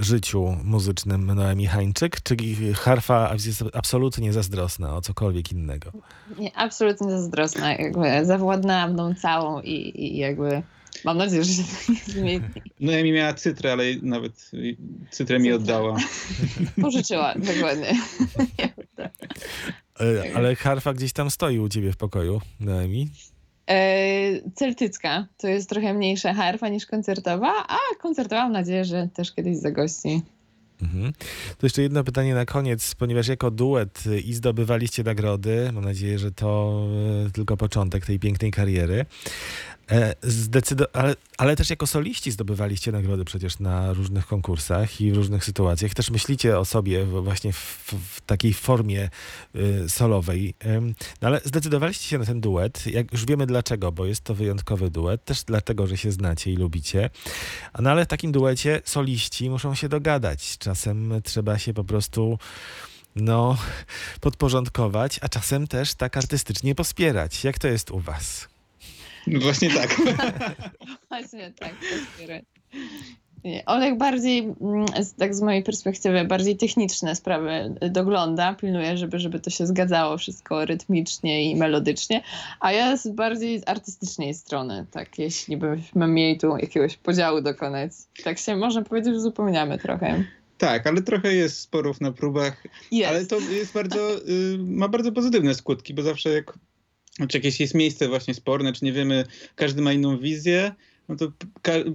życiu 0.00 0.56
muzycznym 0.64 1.26
Noemi 1.26 1.66
Hańczyk? 1.66 2.22
Czy 2.22 2.36
harfa 2.74 3.34
jest 3.46 3.64
absolutnie 3.72 4.32
zazdrosna 4.32 4.96
o 4.96 5.00
cokolwiek 5.00 5.52
innego? 5.52 5.92
Nie, 6.38 6.56
absolutnie 6.56 7.10
zazdrosna. 7.10 7.74
Jakby 7.74 8.24
zawładnęła 8.26 8.86
mną 8.86 9.14
całą 9.14 9.60
i, 9.60 9.92
i 10.04 10.16
jakby 10.16 10.62
mam 11.04 11.18
nadzieję, 11.18 11.44
że 11.44 11.52
się 11.52 11.62
to 11.62 11.92
nie 11.92 11.98
zmieni. 12.06 12.48
Noemi 12.80 13.12
miała 13.12 13.34
cytrę, 13.34 13.72
ale 13.72 13.84
nawet 14.02 14.50
cytrę 15.10 15.38
mi 15.38 15.52
oddała. 15.52 15.96
Pożyczyła, 16.82 17.34
dokładnie. 17.34 17.94
E, 20.00 20.36
ale 20.36 20.56
harfa 20.56 20.92
gdzieś 20.92 21.12
tam 21.12 21.30
stoi 21.30 21.58
u 21.58 21.68
ciebie 21.68 21.92
w 21.92 21.96
pokoju, 21.96 22.40
Noemi? 22.60 23.10
E, 23.70 24.50
celtycka 24.54 25.26
to 25.38 25.48
jest 25.48 25.68
trochę 25.68 25.94
mniejsza 25.94 26.34
harfa 26.34 26.68
niż 26.68 26.86
koncertowa, 26.86 27.66
a 27.68 27.78
koncertowa 28.02 28.42
mam 28.42 28.52
nadzieję, 28.52 28.84
że 28.84 29.08
też 29.14 29.32
kiedyś 29.32 29.56
zagości. 29.56 30.22
Mhm. 30.82 31.12
To 31.58 31.66
jeszcze 31.66 31.82
jedno 31.82 32.04
pytanie 32.04 32.34
na 32.34 32.44
koniec, 32.44 32.94
ponieważ 32.94 33.28
jako 33.28 33.50
duet 33.50 34.04
i 34.24 34.34
zdobywaliście 34.34 35.02
nagrody, 35.02 35.70
mam 35.72 35.84
nadzieję, 35.84 36.18
że 36.18 36.32
to 36.32 36.82
e, 37.26 37.30
tylko 37.30 37.56
początek 37.56 38.06
tej 38.06 38.18
pięknej 38.18 38.50
kariery. 38.50 39.06
E, 39.90 40.14
zdecydo- 40.22 40.86
ale, 40.92 41.14
ale 41.38 41.56
też 41.56 41.70
jako 41.70 41.86
soliści 41.86 42.30
zdobywaliście 42.30 42.92
nagrody 42.92 43.24
przecież 43.24 43.58
na 43.58 43.92
różnych 43.92 44.26
konkursach 44.26 45.00
i 45.00 45.12
w 45.12 45.16
różnych 45.16 45.44
sytuacjach. 45.44 45.94
Też 45.94 46.10
myślicie 46.10 46.58
o 46.58 46.64
sobie 46.64 47.04
właśnie 47.04 47.52
w, 47.52 47.94
w 48.10 48.20
takiej 48.20 48.54
formie 48.54 49.10
y, 49.56 49.88
solowej. 49.88 50.54
No 51.22 51.28
ale 51.28 51.40
zdecydowaliście 51.44 52.08
się 52.08 52.18
na 52.18 52.24
ten 52.24 52.40
duet. 52.40 52.86
Jak 52.86 53.12
już 53.12 53.26
wiemy 53.26 53.46
dlaczego, 53.46 53.92
bo 53.92 54.06
jest 54.06 54.24
to 54.24 54.34
wyjątkowy 54.34 54.90
duet. 54.90 55.24
Też 55.24 55.44
dlatego, 55.44 55.86
że 55.86 55.96
się 55.96 56.12
znacie 56.12 56.52
i 56.52 56.56
lubicie. 56.56 57.10
No 57.78 57.90
ale 57.90 58.04
w 58.04 58.08
takim 58.08 58.32
duecie 58.32 58.82
soliści 58.84 59.50
muszą 59.50 59.74
się 59.74 59.88
dogadać. 59.88 60.58
Czasem 60.58 61.12
trzeba 61.24 61.58
się 61.58 61.74
po 61.74 61.84
prostu 61.84 62.38
no, 63.16 63.56
podporządkować, 64.20 65.18
a 65.22 65.28
czasem 65.28 65.66
też 65.66 65.94
tak 65.94 66.16
artystycznie 66.16 66.74
pospierać. 66.74 67.44
Jak 67.44 67.58
to 67.58 67.68
jest 67.68 67.90
u 67.90 68.00
was? 68.00 68.48
No 69.26 69.40
właśnie 69.40 69.70
tak. 69.70 69.96
właśnie 71.08 71.52
tak, 71.58 71.74
Nie, 73.44 73.64
Olek 73.66 73.98
bardziej, 73.98 74.38
mm, 74.38 74.86
tak 75.18 75.34
z 75.34 75.42
mojej 75.42 75.62
perspektywy, 75.62 76.24
bardziej 76.24 76.56
techniczne 76.56 77.16
sprawy 77.16 77.74
dogląda, 77.90 78.54
pilnuje, 78.54 78.96
żeby, 78.96 79.18
żeby 79.18 79.40
to 79.40 79.50
się 79.50 79.66
zgadzało 79.66 80.18
wszystko 80.18 80.64
rytmicznie 80.64 81.50
i 81.50 81.56
melodycznie, 81.56 82.22
a 82.60 82.72
ja 82.72 82.96
z 82.96 83.08
bardziej 83.08 83.60
z 83.60 83.68
artystycznej 83.68 84.34
strony, 84.34 84.86
tak, 84.90 85.18
jeśli 85.18 85.56
byśmy 85.56 86.06
mieli 86.06 86.38
tu 86.38 86.56
jakiegoś 86.56 86.96
podziału 86.96 87.40
dokonać. 87.40 87.92
Tak 88.24 88.38
się 88.38 88.56
można 88.56 88.82
powiedzieć, 88.82 89.12
że 89.12 89.18
uzupełniamy 89.18 89.78
trochę. 89.78 90.24
Tak, 90.60 90.86
ale 90.86 91.02
trochę 91.02 91.34
jest 91.34 91.58
sporów 91.58 92.00
na 92.00 92.12
próbach, 92.12 92.62
Jest. 92.92 93.10
ale 93.10 93.26
to 93.26 93.38
jest 93.38 93.72
bardzo, 93.72 94.28
y, 94.28 94.58
ma 94.58 94.88
bardzo 94.88 95.12
pozytywne 95.12 95.54
skutki, 95.54 95.94
bo 95.94 96.02
zawsze 96.02 96.30
jak 96.30 96.58
czy 97.28 97.38
jakieś 97.38 97.60
jest 97.60 97.74
miejsce 97.74 98.08
właśnie 98.08 98.34
sporne, 98.34 98.72
czy 98.72 98.84
nie 98.84 98.92
wiemy, 98.92 99.24
każdy 99.54 99.82
ma 99.82 99.92
inną 99.92 100.18
wizję, 100.18 100.74
no 101.08 101.16
to 101.16 101.32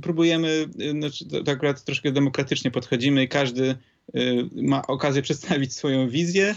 próbujemy, 0.01 0.65
znaczy 0.99 1.25
to, 1.29 1.43
to 1.43 1.51
akurat 1.51 1.83
troszkę 1.83 2.11
demokratycznie 2.11 2.71
podchodzimy 2.71 3.23
i 3.23 3.27
każdy 3.27 3.75
y, 4.15 4.49
ma 4.55 4.87
okazję 4.87 5.21
przedstawić 5.27 5.73
swoją 5.73 6.09
wizję, 6.09 6.55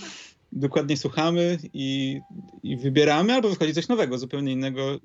dokładnie 0.52 0.96
słuchamy 0.96 1.58
i, 1.74 2.20
i 2.62 2.76
wybieramy, 2.76 3.32
albo 3.32 3.48
wychodzi 3.48 3.74
coś 3.74 3.88
nowego, 3.88 4.18
zupełnie 4.18 4.52
innego, 4.52 4.94
y, 4.94 5.00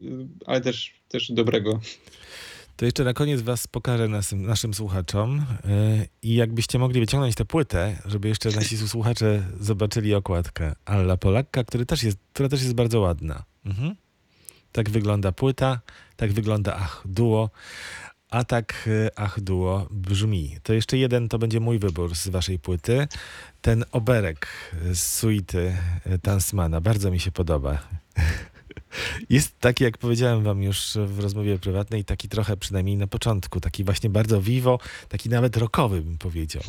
ale 0.46 0.62
też, 0.62 0.94
też 1.08 1.32
dobrego. 1.32 1.80
To 2.76 2.86
jeszcze 2.86 3.04
na 3.04 3.14
koniec 3.14 3.42
was 3.42 3.68
pokażę 3.68 4.08
naszym, 4.08 4.46
naszym 4.46 4.74
słuchaczom 4.74 5.46
yy, 5.66 6.08
i 6.22 6.36
jakbyście 6.36 6.80
mogli 6.80 7.00
wyciągnąć 7.00 7.36
tę 7.36 7.46
płytę, 7.46 8.02
żeby 8.06 8.28
jeszcze 8.28 8.50
nasi 8.50 8.78
słuchacze 8.78 9.44
zobaczyli 9.60 10.14
okładkę 10.14 10.76
Alla 10.86 11.18
Polakka, 11.18 11.64
który 11.64 11.86
też 11.86 12.04
jest, 12.04 12.18
która 12.34 12.50
też 12.50 12.62
jest 12.62 12.74
bardzo 12.74 13.00
ładna. 13.00 13.44
Mhm. 13.66 13.96
Tak 14.72 14.90
wygląda 14.90 15.32
płyta, 15.32 15.80
tak 16.16 16.34
wygląda 16.34 16.76
Ach 16.76 17.02
Duo, 17.06 17.50
a 18.30 18.44
tak 18.44 18.84
yy, 18.88 19.10
Ach 19.16 19.40
Duo 19.40 19.88
brzmi. 19.92 20.58
To 20.64 20.74
jeszcze 20.74 20.98
jeden, 20.98 21.30
to 21.30 21.40
będzie 21.40 21.60
mój 21.60 21.80
wybór 21.80 22.16
z 22.16 22.28
waszej 22.28 22.60
płyty. 22.60 23.08
Ten 23.62 23.86
oberek 23.92 24.48
z 24.94 25.00
suity 25.00 25.78
yy, 26.06 26.20
Tansmana, 26.20 26.82
bardzo 26.82 27.12
mi 27.12 27.20
się 27.20 27.32
podoba. 27.32 27.78
Jest 29.30 29.60
taki, 29.60 29.84
jak 29.84 29.98
powiedziałem 29.98 30.44
wam 30.44 30.64
już 30.64 30.98
w 31.06 31.20
rozmowie 31.20 31.60
prywatnej, 31.60 32.06
taki 32.06 32.30
trochę 32.30 32.58
przynajmniej 32.58 32.98
na 32.98 33.08
początku, 33.08 33.60
taki 33.60 33.84
właśnie 33.84 34.10
bardzo 34.10 34.42
vivo, 34.42 34.80
taki 35.10 35.30
nawet 35.30 35.58
rockowy 35.58 36.02
bym 36.02 36.18
powiedział. 36.18 36.64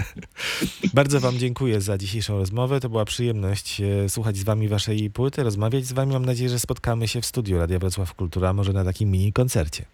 bardzo 0.94 1.20
wam 1.20 1.38
dziękuję 1.38 1.80
za 1.80 1.98
dzisiejszą 1.98 2.38
rozmowę. 2.38 2.80
To 2.80 2.88
była 2.88 3.04
przyjemność 3.04 3.80
e, 3.80 4.08
słuchać 4.08 4.36
z 4.36 4.44
wami 4.44 4.68
waszej 4.68 5.10
płyty, 5.10 5.42
rozmawiać 5.42 5.84
z 5.84 5.92
wami. 5.92 6.12
Mam 6.12 6.24
nadzieję, 6.24 6.50
że 6.50 6.58
spotkamy 6.58 7.08
się 7.08 7.20
w 7.20 7.26
studiu 7.26 7.58
Radia 7.58 7.78
Wrocław 7.78 8.14
Kultura, 8.14 8.52
może 8.52 8.72
na 8.72 8.84
takim 8.84 9.10
mini 9.10 9.32
koncercie. 9.32 9.84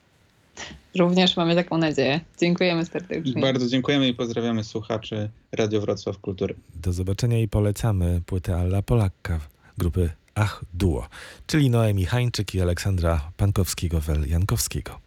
Również 0.98 1.36
mamy 1.36 1.54
taką 1.54 1.78
nadzieję. 1.78 2.20
Dziękujemy 2.40 2.86
serdecznie. 2.86 3.42
Bardzo 3.42 3.68
dziękujemy 3.68 4.08
i 4.08 4.14
pozdrawiamy 4.14 4.64
słuchaczy 4.64 5.30
Radio 5.52 5.80
Wrocław 5.80 6.18
Kultury. 6.18 6.54
Do 6.74 6.92
zobaczenia 6.92 7.38
i 7.38 7.48
polecamy 7.48 8.22
płytę 8.26 8.56
Alla 8.56 8.82
Polakka 8.82 9.40
grupy 9.78 10.10
Ach 10.34 10.64
Duo, 10.74 11.08
czyli 11.46 11.70
Noemi 11.70 12.06
Hańczyk 12.06 12.54
i 12.54 12.60
Aleksandra 12.60 13.30
Pankowskiego-Wel-Jankowskiego. 13.36 14.98